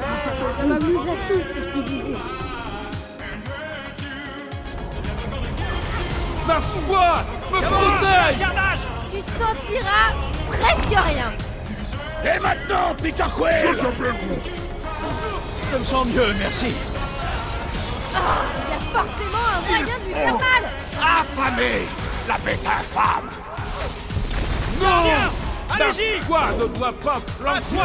Prenez 0.00 0.70
ça 0.70 0.86
nous 0.86 1.00
a 1.00 1.16
tous 1.28 1.78
utilisés. 1.78 2.18
Ma 6.46 6.60
foi 6.60 7.24
me 7.52 7.60
protège 7.60 8.46
Tu 9.10 9.18
sentiras 9.20 10.08
presque 10.48 10.96
rien. 11.06 11.30
Et 12.24 12.38
maintenant, 12.40 12.94
Peter 13.00 13.24
Quill 13.36 13.78
Je 15.72 15.76
me 15.78 15.84
sens 15.84 16.06
mieux, 16.06 16.32
merci. 16.38 16.74
Il 18.10 18.70
y 18.70 18.74
a 18.74 18.78
forcément 18.92 19.46
un 19.54 19.68
moyen 19.68 19.98
de 19.98 20.04
lui 20.06 20.14
faire 20.14 20.34
Oh. 20.34 20.38
mal. 20.38 20.70
Affamé 21.00 21.86
La 22.26 22.38
bête 22.38 22.66
infâme 22.66 23.28
Non 24.80 25.27
Allez-y. 25.70 26.18
Ma 26.18 26.24
foi 26.26 26.40
ne 26.58 26.66
doit 26.78 26.92
pas 26.92 27.20
flanquer 27.38 27.76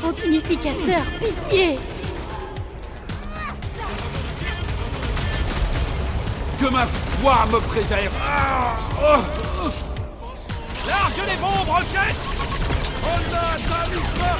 Grand 0.00 0.24
unificateur, 0.24 1.02
pitié. 1.20 1.78
Que 6.60 6.68
ma 6.70 6.86
foi 6.86 7.46
me 7.52 7.58
préserve. 7.60 8.12
Ah, 8.26 8.76
oh, 9.00 9.70
Largue 10.86 11.22
les 11.28 11.36
bombes, 11.36 11.68
roquette. 11.68 12.16
Oh 13.04 13.18
là, 13.32 13.56
talisman 13.68 14.38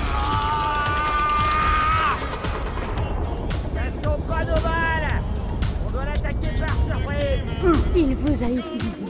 Ne 3.75 4.03
sont 4.03 4.21
pas 4.27 4.45
nos 4.45 4.61
balles 4.61 5.23
On 5.87 5.93
doit 5.93 6.05
l'attaquer 6.07 6.53
par 6.59 6.97
surprise. 6.97 7.43
Il 7.95 8.15
vous 8.17 8.45
a 8.45 8.49
utilisé. 8.49 9.08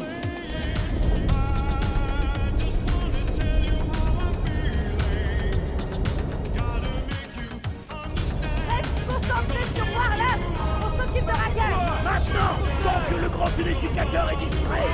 S'occupe 11.09 11.27
de 11.27 11.31
Raquel. 11.31 11.75
Maintenant 12.05 12.59
Tant 12.85 13.01
que 13.11 13.21
le 13.21 13.29
grand 13.29 13.51
unificateur 13.59 14.31
est 14.31 14.37
distrait 14.37 14.88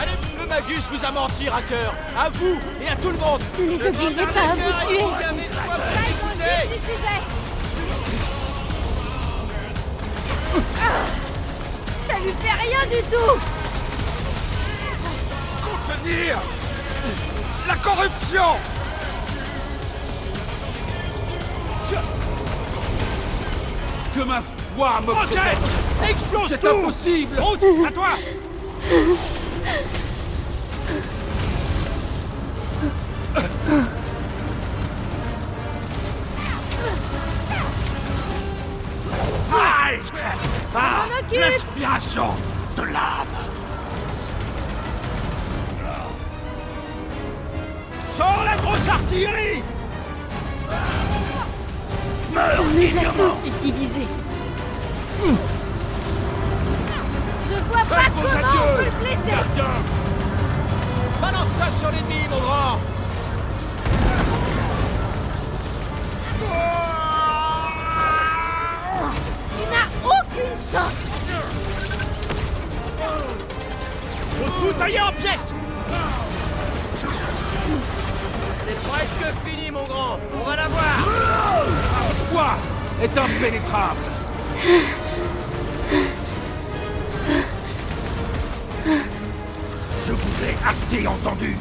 Allez, 0.00 0.12
le 0.38 0.46
Magus 0.46 0.88
vous 0.90 1.04
a 1.04 1.10
menti, 1.10 1.48
Hacker 1.48 1.92
À 2.18 2.28
vous 2.30 2.58
et 2.82 2.88
à 2.88 2.96
tout 2.96 3.10
le 3.10 3.18
monde 3.18 3.40
Ne 3.58 3.64
les 3.66 3.86
obligez 3.86 4.26
pas 4.26 4.40
à 4.40 4.54
vous 4.54 4.86
tuer 4.86 5.04
Chef 6.38 6.68
du 6.68 6.74
sujet. 6.74 7.20
Ah, 10.54 11.06
ça 12.08 12.14
lui 12.18 12.32
fait 12.32 12.56
rien 12.60 12.82
du 12.86 13.02
tout. 13.08 13.38
Contenir 15.62 16.38
La 17.68 17.76
corruption 17.76 18.11
Que 24.14 24.24
ma 24.24 24.40
foi 24.42 25.00
me 25.00 25.12
préserve 25.12 26.08
Explose 26.08 26.48
C'est 26.48 26.64
impossible. 26.64 27.38
Route, 27.38 27.64
à 27.86 27.92
toi. 27.92 28.08
Halte 39.52 40.24
Ah 40.74 42.51
les 52.92 53.06
a 53.06 53.10
tous 53.12 53.48
utilisés. 53.48 54.08
Je 57.48 57.56
vois 57.68 57.84
pas 57.88 58.06
comment 58.14 58.62
on 58.62 58.76
peut 58.76 58.84
le 58.84 58.90
blesser. 59.00 59.36
Balance 61.20 61.48
ça 61.58 61.66
sur 61.78 61.90
l'ennemi, 61.90 62.26
mon 62.30 62.40
grand 62.40 62.78
Tu 69.54 69.62
n'as 69.70 69.88
aucune 70.04 70.56
chance. 70.56 71.00
Faut 74.38 74.66
tout 74.66 74.72
tailler 74.78 75.00
en 75.00 75.12
pièces 75.12 75.54
C'est 78.66 78.88
presque 78.88 79.26
fini, 79.44 79.70
mon 79.70 79.84
grand 79.84 80.18
On 80.34 80.44
va 80.44 80.56
la 80.56 80.68
voir 80.68 80.96
Ma 81.92 82.02
foi 82.32 82.71
est 83.02 83.18
impénétrable. 83.18 84.00
Je 90.06 90.12
vous 90.12 90.44
ai 90.44 90.54
assez 90.64 91.06
entendu. 91.06 91.56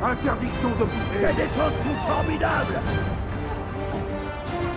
Interdiction 0.00 0.68
de 0.68 0.84
bouger 0.84 1.20
C'est 1.20 1.34
des 1.34 1.42
coups 1.42 2.00
formidables. 2.06 2.80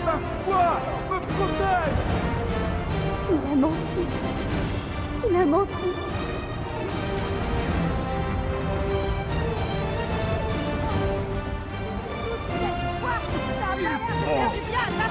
Ma 0.05 0.15
foi 0.43 0.69
me 1.09 1.17
protège. 1.33 1.99
Il 5.29 5.35
a 5.35 5.45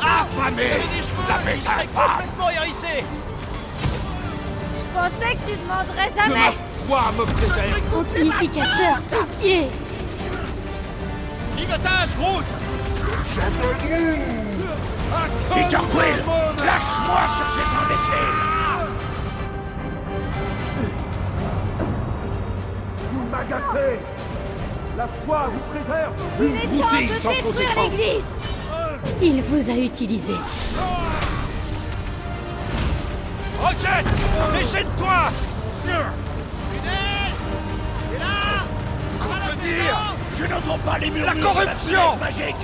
Affamé. 0.03 0.71
La 1.29 1.39
bête 1.39 1.65
complètement 1.95 2.51
hérissé. 2.51 3.05
Je 4.77 4.99
pensais 4.99 5.35
que 5.35 5.51
tu 5.51 5.57
demanderais 5.57 6.09
Que 6.09 6.15
ma 6.31 6.37
jamais. 6.37 6.57
foi 6.87 7.01
me 7.19 7.25
préserve. 7.25 7.81
Grand 7.91 8.17
unificateur, 8.17 8.97
pitié. 9.11 9.69
Ligotage, 11.57 12.09
Groot 12.19 12.45
Peter 15.55 15.77
Quill 15.93 16.65
Lâche-moi 16.65 17.23
sur 17.37 17.47
ces 17.51 17.69
imbéciles. 17.83 18.39
Vous 23.13 23.25
m'agacez. 23.31 23.99
La 24.97 25.09
foi 25.27 25.49
vous 25.49 25.65
préserve. 25.71 26.13
Il 26.41 26.45
est 26.47 26.61
temps 26.61 26.69
Bouteille 26.91 27.09
de 27.09 27.15
sans 27.15 27.31
détruire 27.31 27.45
conséquence. 27.45 27.91
l'église. 27.91 28.25
Il 29.23 29.43
vous 29.43 29.71
a 29.71 29.75
utilisé. 29.77 30.33
Roquette 33.61 34.07
Déchaîne-toi 34.59 35.31
Contenir 39.19 40.15
Je 40.39 40.45
n'entends 40.45 40.79
pas 40.79 40.99
les 40.99 41.11
murmures 41.11 41.35
La 41.35 41.43
corruption 41.43 42.15
de 42.17 42.21
la 42.21 42.27
magique 42.27 42.57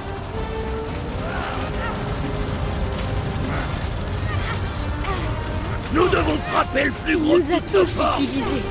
Nous 5.93 6.09
devons 6.09 6.37
frapper 6.53 6.85
le 6.85 6.91
plus 6.93 7.15
Il 7.15 7.19
gros 7.23 7.39
nous 7.39 7.55
a 7.55 7.61
tous 7.61 7.87
force. 7.91 8.21
utilisés. 8.21 8.63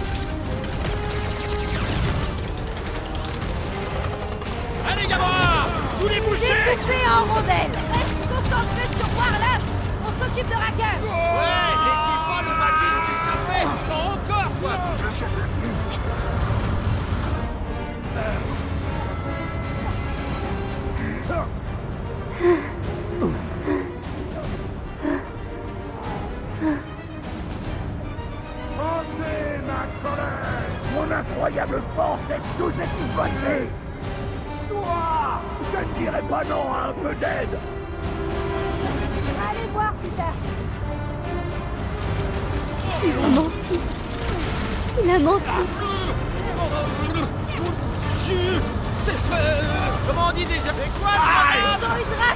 Sous 6.06 6.12
les 6.14 6.22
bouchées 6.22 6.54
Découpé 6.70 6.94
en 7.10 7.34
rondelles. 7.34 7.80
Reste 7.92 8.30
concentré 8.30 8.86
sur 8.96 9.10
Warlock. 9.18 9.62
On 10.06 10.24
s'occupe 10.24 10.48
de 10.48 10.54
Racker 10.54 10.98
Ouais, 11.02 11.72
laissez 11.82 12.20
pas 12.30 12.42
le 12.46 12.54
magie 12.62 12.94
s'échapper 13.08 13.66
Encore, 13.92 14.52
quoi. 14.62 14.76
Montez 28.78 29.62
ma 29.66 29.82
colère. 30.02 30.70
Mon 30.94 31.12
incroyable 31.12 31.82
force 31.96 32.20
est 32.30 32.58
sous 32.58 32.70
exploitée 32.70 33.68
Toi 33.70 33.85
Je 35.76 35.84
ne 35.84 36.06
dirais 36.06 36.24
pas 36.30 36.42
non 36.46 36.74
à 36.74 36.90
un 36.90 36.94
peu 36.94 37.14
d'aide. 37.16 37.60
Allez 39.50 39.68
voir, 39.74 39.94
Peter. 40.02 40.32
Il 43.04 43.12
a 43.12 43.42
menti. 43.42 43.80
Il 45.04 45.12
a 45.12 45.20
menti. 45.20 45.62
Comment 50.08 50.28
on 50.30 50.34
dit 50.34 50.46
déjà? 50.46 50.72
C'est 50.78 51.00
quoi 51.00 51.12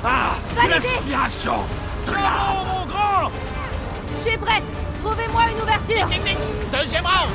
Ah 0.03 0.35
l'aider 0.67 0.87
L'inspiration 0.97 1.53
de. 2.07 2.11
Oh, 2.11 2.65
mon 2.65 2.85
grand! 2.85 3.31
Je 4.17 4.29
suis 4.29 4.37
prête. 4.37 4.63
Trouvez-moi 5.01 5.41
une 5.55 5.61
ouverture. 5.61 6.07
Deuxième 6.71 7.05
round. 7.05 7.31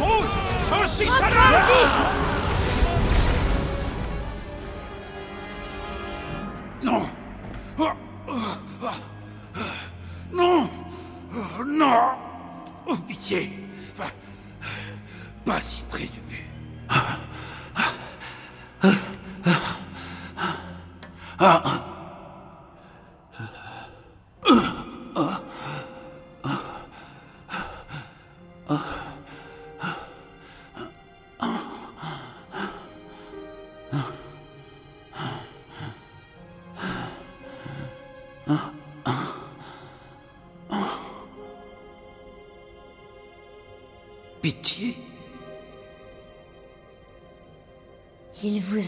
Route 0.00 0.30
Saucisse 0.66 1.20
à 1.20 2.21
Non. 6.82 7.02
Non. 10.32 10.68
Non. 11.64 11.94
Oh, 12.86 12.96
pitié 13.06 13.61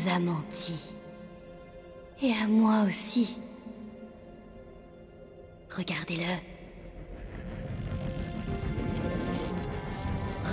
A 0.06 0.18
menti. 0.18 0.92
Et 2.22 2.30
à 2.32 2.46
moi 2.46 2.82
aussi. 2.86 3.38
Regardez-le. 5.74 6.22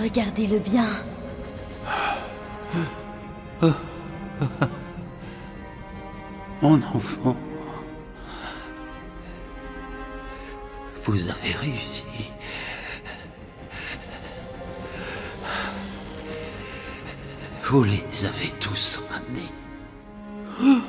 Regardez-le 0.02 0.58
bien. 0.58 0.86
Mon 6.62 6.82
enfant. 6.94 7.36
Vous 11.04 11.28
avez 11.28 11.52
réussi. 11.52 12.31
Vous 17.72 17.84
les 17.84 18.26
avez 18.26 18.50
tous 18.60 19.00
ramenés. 19.08 20.82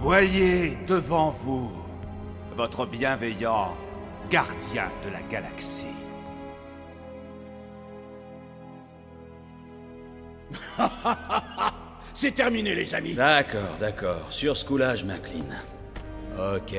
Voyez 0.00 0.76
devant 0.86 1.30
vous 1.30 1.72
votre 2.56 2.86
bienveillant 2.86 3.76
gardien 4.30 4.90
de 5.04 5.10
la 5.10 5.20
galaxie. 5.22 5.86
C'est 12.14 12.32
terminé, 12.32 12.74
les 12.74 12.94
amis 12.94 13.14
D'accord, 13.14 13.76
d'accord. 13.80 14.26
Sur 14.30 14.56
ce 14.56 14.64
coup-là, 14.64 14.94
je 14.94 15.04
m'incline. 15.04 15.58
Ok. 16.38 16.74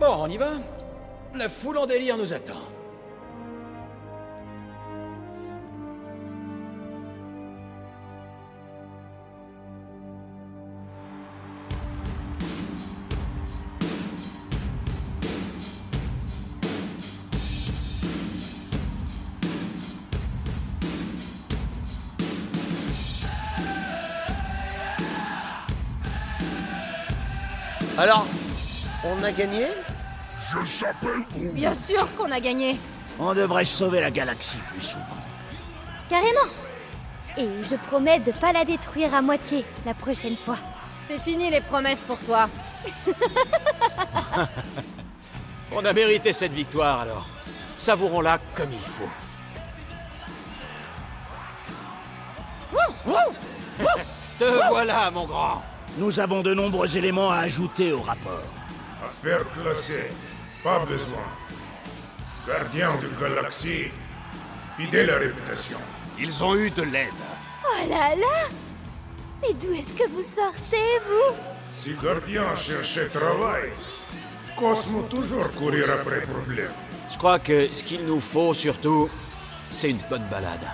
Bon, 0.00 0.16
on 0.20 0.28
y 0.28 0.38
va 0.38 0.52
La 1.34 1.48
foule 1.48 1.78
en 1.78 1.86
délire 1.86 2.16
nous 2.16 2.32
attend. 2.32 2.75
Alors, 28.06 28.24
on 29.02 29.20
a 29.24 29.32
gagné 29.32 29.66
Bien 31.52 31.74
sûr 31.74 32.06
qu'on 32.16 32.30
a 32.30 32.38
gagné 32.38 32.78
On 33.18 33.34
devrait 33.34 33.64
sauver 33.64 34.00
la 34.00 34.12
galaxie 34.12 34.60
plus 34.70 34.80
souvent. 34.80 35.02
Carrément 36.08 36.48
Et 37.36 37.48
je 37.68 37.74
promets 37.74 38.20
de 38.20 38.30
pas 38.30 38.52
la 38.52 38.64
détruire 38.64 39.12
à 39.12 39.22
moitié 39.22 39.64
la 39.84 39.92
prochaine 39.92 40.36
fois. 40.36 40.56
C'est 41.08 41.18
fini 41.18 41.50
les 41.50 41.60
promesses 41.60 42.04
pour 42.04 42.20
toi. 42.20 42.48
On 45.72 45.84
a 45.84 45.92
mérité 45.92 46.32
cette 46.32 46.52
victoire, 46.52 47.00
alors. 47.00 47.26
Savourons-la 47.76 48.38
comme 48.54 48.70
il 48.72 48.78
faut. 48.78 49.10
Te 54.38 54.68
voilà, 54.68 55.10
mon 55.10 55.26
grand 55.26 55.60
Nous 55.98 56.20
avons 56.20 56.42
de 56.42 56.52
nombreux 56.52 56.94
éléments 56.96 57.30
à 57.30 57.38
ajouter 57.38 57.92
au 57.92 58.02
rapport. 58.02 58.42
Affaire 59.02 59.50
classée. 59.52 60.08
Pas 60.62 60.84
besoin. 60.84 61.24
Gardien 62.46 62.90
de 62.96 63.08
galaxie. 63.20 63.86
Fidèle 64.76 65.10
à 65.10 65.18
réputation. 65.18 65.78
Ils 66.18 66.44
ont 66.44 66.54
eu 66.54 66.70
de 66.70 66.82
l'aide. 66.82 67.08
Oh 67.64 67.88
là 67.88 68.14
là 68.14 68.48
Mais 69.40 69.54
d'où 69.54 69.72
est-ce 69.72 69.94
que 69.94 70.08
vous 70.10 70.22
sortez, 70.22 71.00
vous? 71.08 71.34
Si 71.80 71.94
Gardien 71.94 72.54
cherchait 72.54 73.08
travail, 73.08 73.70
Cosmo 74.54 75.02
toujours 75.02 75.50
courir 75.52 75.90
après 75.90 76.20
problème. 76.22 76.72
Je 77.10 77.16
crois 77.16 77.38
que 77.38 77.68
ce 77.72 77.82
qu'il 77.84 78.04
nous 78.04 78.20
faut, 78.20 78.52
surtout, 78.52 79.08
c'est 79.70 79.90
une 79.90 80.02
bonne 80.10 80.26
balade. 80.30 80.66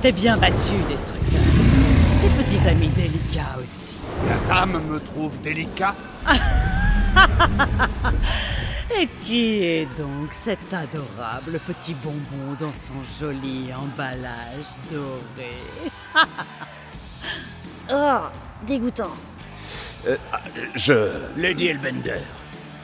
T'es 0.00 0.12
bien 0.12 0.36
battu, 0.36 0.74
Destructeur. 0.88 1.40
Tes 2.22 2.28
petits 2.44 2.68
amis 2.68 2.88
délicats 2.88 3.56
aussi. 3.58 3.96
La 4.28 4.36
dame 4.54 4.82
me 4.88 4.98
trouve 5.00 5.38
délicat 5.42 5.94
Et 9.00 9.06
qui 9.20 9.62
est 9.64 9.86
donc 9.98 10.32
cet 10.32 10.72
adorable 10.72 11.60
petit 11.66 11.94
bonbon 11.94 12.56
dans 12.58 12.72
son 12.72 13.02
joli 13.20 13.70
emballage 13.74 14.74
doré? 14.90 15.52
Oh, 17.90 18.26
dégoûtant. 18.66 19.16
Euh, 20.06 20.16
Je... 20.74 21.10
Lady 21.38 21.68
Elbender, 21.68 22.20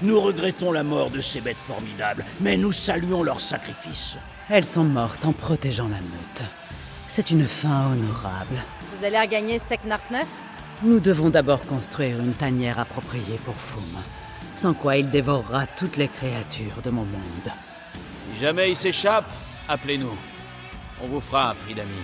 nous 0.00 0.18
regrettons 0.18 0.72
la 0.72 0.82
mort 0.82 1.10
de 1.10 1.20
ces 1.20 1.42
bêtes 1.42 1.58
formidables, 1.68 2.24
mais 2.40 2.56
nous 2.56 2.72
saluons 2.72 3.22
leur 3.22 3.38
sacrifice. 3.38 4.16
Elles 4.48 4.64
sont 4.64 4.84
mortes 4.84 5.26
en 5.26 5.32
protégeant 5.32 5.88
la 5.88 5.98
meute. 5.98 6.44
C'est 7.16 7.30
une 7.30 7.44
fin 7.44 7.92
honorable. 7.92 8.60
Vous 8.92 9.04
allez 9.04 9.20
regagner 9.20 9.60
Seknarf 9.60 10.10
9 10.10 10.26
Nous 10.82 10.98
devons 10.98 11.30
d'abord 11.30 11.60
construire 11.60 12.18
une 12.18 12.32
tanière 12.32 12.80
appropriée 12.80 13.38
pour 13.44 13.54
Foum, 13.54 14.02
sans 14.56 14.74
quoi 14.74 14.96
il 14.96 15.08
dévorera 15.10 15.68
toutes 15.68 15.96
les 15.96 16.08
créatures 16.08 16.82
de 16.82 16.90
mon 16.90 17.04
monde. 17.04 17.52
Si 18.32 18.40
jamais 18.40 18.70
il 18.70 18.74
s'échappe, 18.74 19.30
appelez-nous. 19.68 20.18
On 21.04 21.06
vous 21.06 21.20
fera 21.20 21.50
un 21.50 21.54
prix 21.54 21.74
d'amis. 21.74 22.02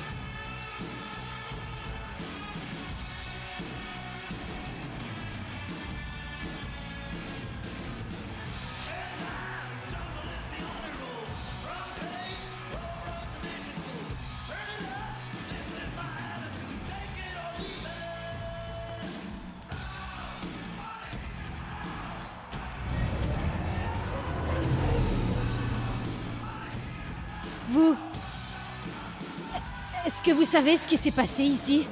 Savez 30.60 30.76
ce 30.76 30.86
qui 30.86 30.98
s'est 30.98 31.10
passé 31.10 31.42
ici 31.42 31.86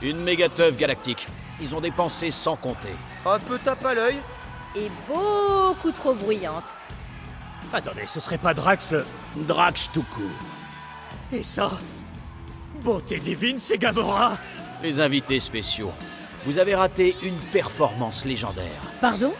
Une 0.00 0.22
mégateuf 0.22 0.76
galactique. 0.76 1.26
Ils 1.60 1.74
ont 1.74 1.80
dépensé 1.80 2.30
sans 2.30 2.54
compter. 2.54 2.94
Un 3.26 3.40
peu 3.40 3.58
tape 3.58 3.84
à 3.84 3.92
l'œil. 3.92 4.18
Et 4.76 4.88
beaucoup 5.08 5.90
trop 5.90 6.14
bruyante. 6.14 6.76
Attendez, 7.72 8.06
ce 8.06 8.20
serait 8.20 8.38
pas 8.38 8.54
Drax 8.54 8.92
le... 8.92 9.04
Drax 9.34 9.90
tout 9.92 10.04
court. 10.14 10.22
Et 11.32 11.42
ça 11.42 11.72
Beauté 12.84 13.18
divine, 13.18 13.56
c'est 13.58 13.78
Gamora 13.78 14.38
Les 14.80 15.00
invités 15.00 15.40
spéciaux. 15.40 15.92
Vous 16.46 16.58
avez 16.60 16.76
raté 16.76 17.16
une 17.24 17.38
performance 17.52 18.24
légendaire. 18.24 18.80
Pardon? 19.00 19.32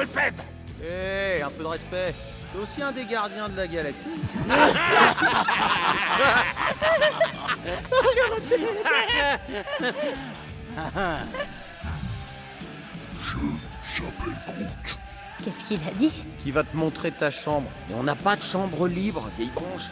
Quadrupède 0.00 0.34
Eh, 0.82 1.42
un 1.42 1.50
peu 1.50 1.62
de 1.62 1.68
respect. 1.68 2.14
C'est 2.52 2.58
aussi 2.58 2.82
un 2.82 2.92
des 2.92 3.04
gardiens 3.04 3.48
de 3.48 3.56
la 3.56 3.66
galaxie. 3.66 4.06
Qu'est-ce 15.44 15.64
qu'il 15.66 15.80
a 15.88 15.92
dit? 15.92 16.12
Qui 16.42 16.50
va 16.50 16.64
te 16.64 16.76
montrer 16.76 17.12
ta 17.12 17.30
chambre. 17.30 17.68
Et 17.90 17.94
on 17.94 18.02
n'a 18.02 18.14
pas 18.14 18.36
de 18.36 18.42
chambre 18.42 18.88
libre, 18.88 19.28
vieille 19.36 19.50
branche. 19.54 19.88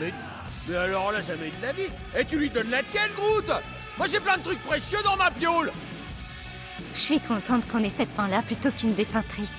Mais... 0.00 0.12
Mais 0.68 0.76
alors 0.76 1.12
là, 1.12 1.20
jamais 1.22 1.46
de 1.46 1.62
la 1.62 1.72
vie 1.72 1.90
Et 2.14 2.24
tu 2.26 2.38
lui 2.38 2.50
donnes 2.50 2.70
la 2.70 2.82
tienne, 2.82 3.10
Groot 3.16 3.50
Moi 3.96 4.06
j'ai 4.06 4.20
plein 4.20 4.36
de 4.36 4.42
trucs 4.42 4.62
précieux 4.64 4.98
dans 5.02 5.16
ma 5.16 5.30
piole 5.30 5.72
Je 6.94 6.98
suis 6.98 7.20
contente 7.20 7.66
qu'on 7.68 7.82
ait 7.82 7.90
cette 7.90 8.10
fin-là 8.10 8.42
plutôt 8.42 8.70
qu'une 8.70 8.94
des 8.94 9.04
fins 9.04 9.22
tristes. 9.22 9.54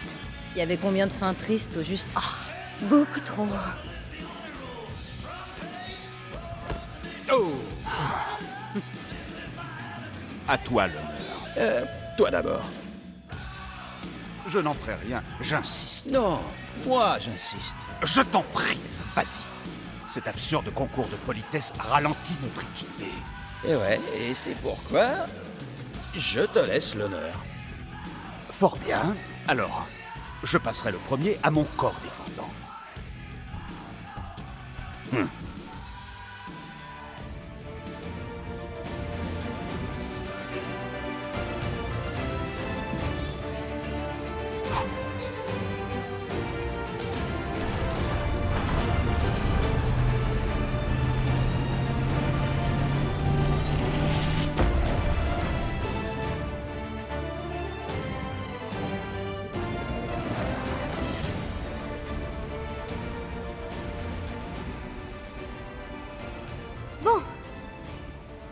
Il 0.56 0.60
y 0.60 0.62
avait 0.62 0.78
combien 0.78 1.08
de 1.08 1.12
fins 1.14 1.34
tristes 1.34 1.78
au 1.78 1.84
juste 1.84 2.16
Beaucoup 2.84 3.20
trop. 3.20 3.48
Oh 7.32 7.52
À 10.48 10.58
toi 10.58 10.88
l'honneur. 10.88 11.04
Euh, 11.58 11.86
toi 12.18 12.32
d'abord. 12.32 12.66
Je 14.48 14.60
n'en 14.60 14.74
ferai 14.74 14.96
rien, 14.96 15.22
j'insiste. 15.42 16.08
Non, 16.08 16.42
moi 16.86 17.20
j'insiste. 17.20 17.78
Je 18.02 18.22
t'en 18.22 18.42
prie, 18.42 18.80
vas-y. 19.16 19.40
Cet 20.08 20.28
absurde 20.28 20.74
concours 20.74 21.08
de 21.08 21.16
politesse 21.18 21.72
ralentit 21.78 22.38
notre 22.42 22.64
équipée. 22.64 23.14
Et 23.68 23.76
ouais, 23.76 24.00
et 24.18 24.34
c'est 24.34 24.56
pourquoi 24.56 25.28
je 26.16 26.42
te 26.42 26.60
laisse 26.60 26.96
l'honneur. 26.96 27.34
Fort 28.50 28.78
bien. 28.78 29.16
Alors, 29.48 29.88
je 30.44 30.58
passerai 30.58 30.92
le 30.92 30.98
premier 30.98 31.38
à 31.44 31.52
mon 31.52 31.64
corps 31.78 32.00
défendant. 32.04 32.50
Hmm. 35.12 35.28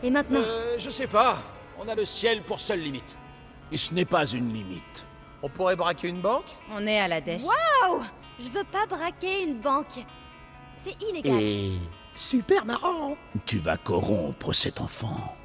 Et 0.08 0.10
maintenant 0.10 0.40
Euh, 0.42 0.80
je 0.80 0.90
sais 0.90 1.06
pas. 1.06 1.38
On 1.78 1.86
a 1.90 1.94
le 1.94 2.06
ciel 2.06 2.42
pour 2.42 2.62
seule 2.62 2.80
limite. 2.80 3.18
Et 3.74 3.78
ce 3.78 3.94
n'est 3.94 4.06
pas 4.06 4.26
une 4.26 4.54
limite. 4.54 5.06
On 5.44 5.50
pourrait 5.50 5.76
braquer 5.76 6.08
une 6.08 6.22
banque? 6.22 6.46
On 6.72 6.88
est 6.88 6.98
à 6.98 7.10
la 7.10 7.20
dèche. 7.20 7.44
Waouh 7.44 8.04
Je 8.40 8.48
veux 8.48 8.64
pas 8.64 8.86
braquer 8.86 9.44
une 9.44 9.60
banque. 9.60 10.06
C'est 10.78 10.96
illégal. 11.04 11.42
Et... 11.42 11.74
Super 12.16 12.64
marrant 12.66 13.18
Tu 13.46 13.60
vas 13.60 13.76
corrompre 13.76 14.54
cet 14.54 14.80
enfant. 14.80 15.36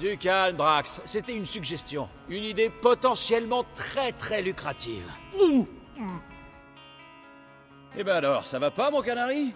Du 0.00 0.16
calme, 0.16 0.56
Drax. 0.56 1.02
C'était 1.04 1.36
une 1.36 1.44
suggestion. 1.44 2.08
Une 2.30 2.42
idée 2.44 2.70
potentiellement 2.70 3.64
très 3.74 4.12
très 4.12 4.40
lucrative. 4.40 5.06
Eh 7.96 8.02
ben 8.02 8.16
alors, 8.16 8.46
ça 8.46 8.58
va 8.58 8.70
pas, 8.70 8.90
mon 8.90 9.02
canari? 9.02 9.52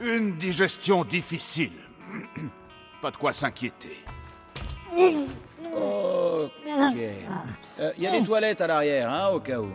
Une 0.00 0.36
digestion 0.36 1.04
difficile. 1.04 1.72
Pas 3.02 3.10
de 3.10 3.16
quoi 3.16 3.32
s'inquiéter. 3.32 4.04
Ok. 4.96 6.96
Il 7.96 8.02
y 8.02 8.06
a 8.06 8.10
des 8.10 8.24
toilettes 8.24 8.60
à 8.60 8.66
l'arrière, 8.66 9.10
hein, 9.10 9.28
au 9.28 9.40
cas 9.40 9.60
où. 9.60 9.70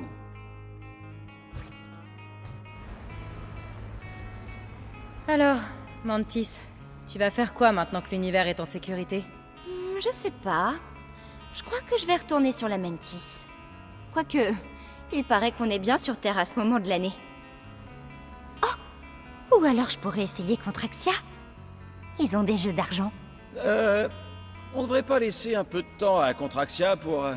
Alors, 5.27 5.57
Mantis, 6.03 6.59
tu 7.07 7.17
vas 7.17 7.29
faire 7.29 7.53
quoi 7.53 7.71
maintenant 7.71 8.01
que 8.01 8.09
l'univers 8.11 8.47
est 8.47 8.59
en 8.59 8.65
sécurité? 8.65 9.23
Hmm, 9.67 9.99
Je 10.03 10.09
sais 10.11 10.31
pas. 10.31 10.73
Je 11.53 11.63
crois 11.63 11.79
que 11.81 11.97
je 11.97 12.05
vais 12.05 12.15
retourner 12.15 12.51
sur 12.51 12.67
la 12.67 12.77
Mantis. 12.77 13.45
Quoique, 14.11 14.53
il 15.11 15.23
paraît 15.23 15.51
qu'on 15.51 15.69
est 15.69 15.79
bien 15.79 15.97
sur 15.97 16.17
Terre 16.17 16.37
à 16.37 16.45
ce 16.45 16.57
moment 16.59 16.79
de 16.79 16.89
l'année. 16.89 17.13
Oh 18.63 19.55
Ou 19.59 19.65
alors 19.65 19.89
je 19.89 19.99
pourrais 19.99 20.23
essayer 20.23 20.57
Contraxia. 20.57 21.13
Ils 22.19 22.35
ont 22.35 22.43
des 22.43 22.57
jeux 22.57 22.73
d'argent. 22.73 23.11
Euh... 23.57 24.07
On 24.75 24.81
devrait 24.81 25.03
pas 25.03 25.19
laisser 25.19 25.53
un 25.55 25.63
peu 25.63 25.83
de 25.83 25.87
temps 25.99 26.19
à 26.19 26.33
Contraxia 26.33 26.95
pour... 26.95 27.23
euh, 27.25 27.35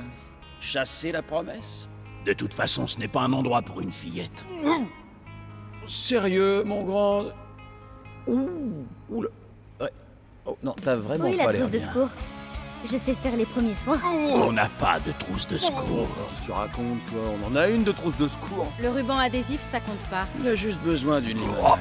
chasser 0.59 1.13
la 1.13 1.21
promesse? 1.23 1.87
De 2.25 2.33
toute 2.33 2.55
façon, 2.55 2.87
ce 2.87 2.99
n'est 2.99 3.09
pas 3.09 3.21
un 3.21 3.33
endroit 3.35 3.61
pour 3.63 3.81
une 3.83 3.93
fillette. 3.93 4.45
Sérieux, 5.87 6.65
mon 6.65 6.83
grand... 6.85 7.25
Ouh, 8.27 9.23
là. 9.23 9.29
Ouais. 9.81 9.91
Oh, 10.47 10.57
non, 10.63 10.75
t'as 10.83 10.97
vraiment 10.97 11.27
Oui, 11.27 11.37
pas 11.37 11.47
la 11.47 11.53
trousse 11.53 11.71
de 11.71 11.79
bien. 11.79 11.87
secours? 11.87 12.09
Je 12.91 12.97
sais 12.97 13.15
faire 13.15 13.37
les 13.37 13.47
premiers 13.47 13.75
soins. 13.75 14.01
On 14.05 14.53
n'a 14.53 14.69
pas 14.79 14.99
de 15.01 15.13
trousse 15.13 15.47
de 15.47 15.59
secours. 15.59 16.09
Que 16.41 16.45
tu 16.47 16.51
racontes, 16.53 17.05
toi 17.07 17.21
On 17.45 17.49
en 17.53 17.57
a 17.57 17.69
une 17.69 17.85
de 17.85 17.93
trousse 17.93 18.17
de 18.17 18.29
secours. 18.29 18.73
Le 18.81 18.89
ruban 18.89 19.19
adhésif, 19.19 19.61
ça 19.61 19.79
compte 19.81 20.05
pas. 20.11 20.27
Il 20.41 20.49
a 20.49 20.55
juste 20.55 20.81
besoin 20.81 21.21
d'une 21.21 21.39
limonade. 21.39 21.81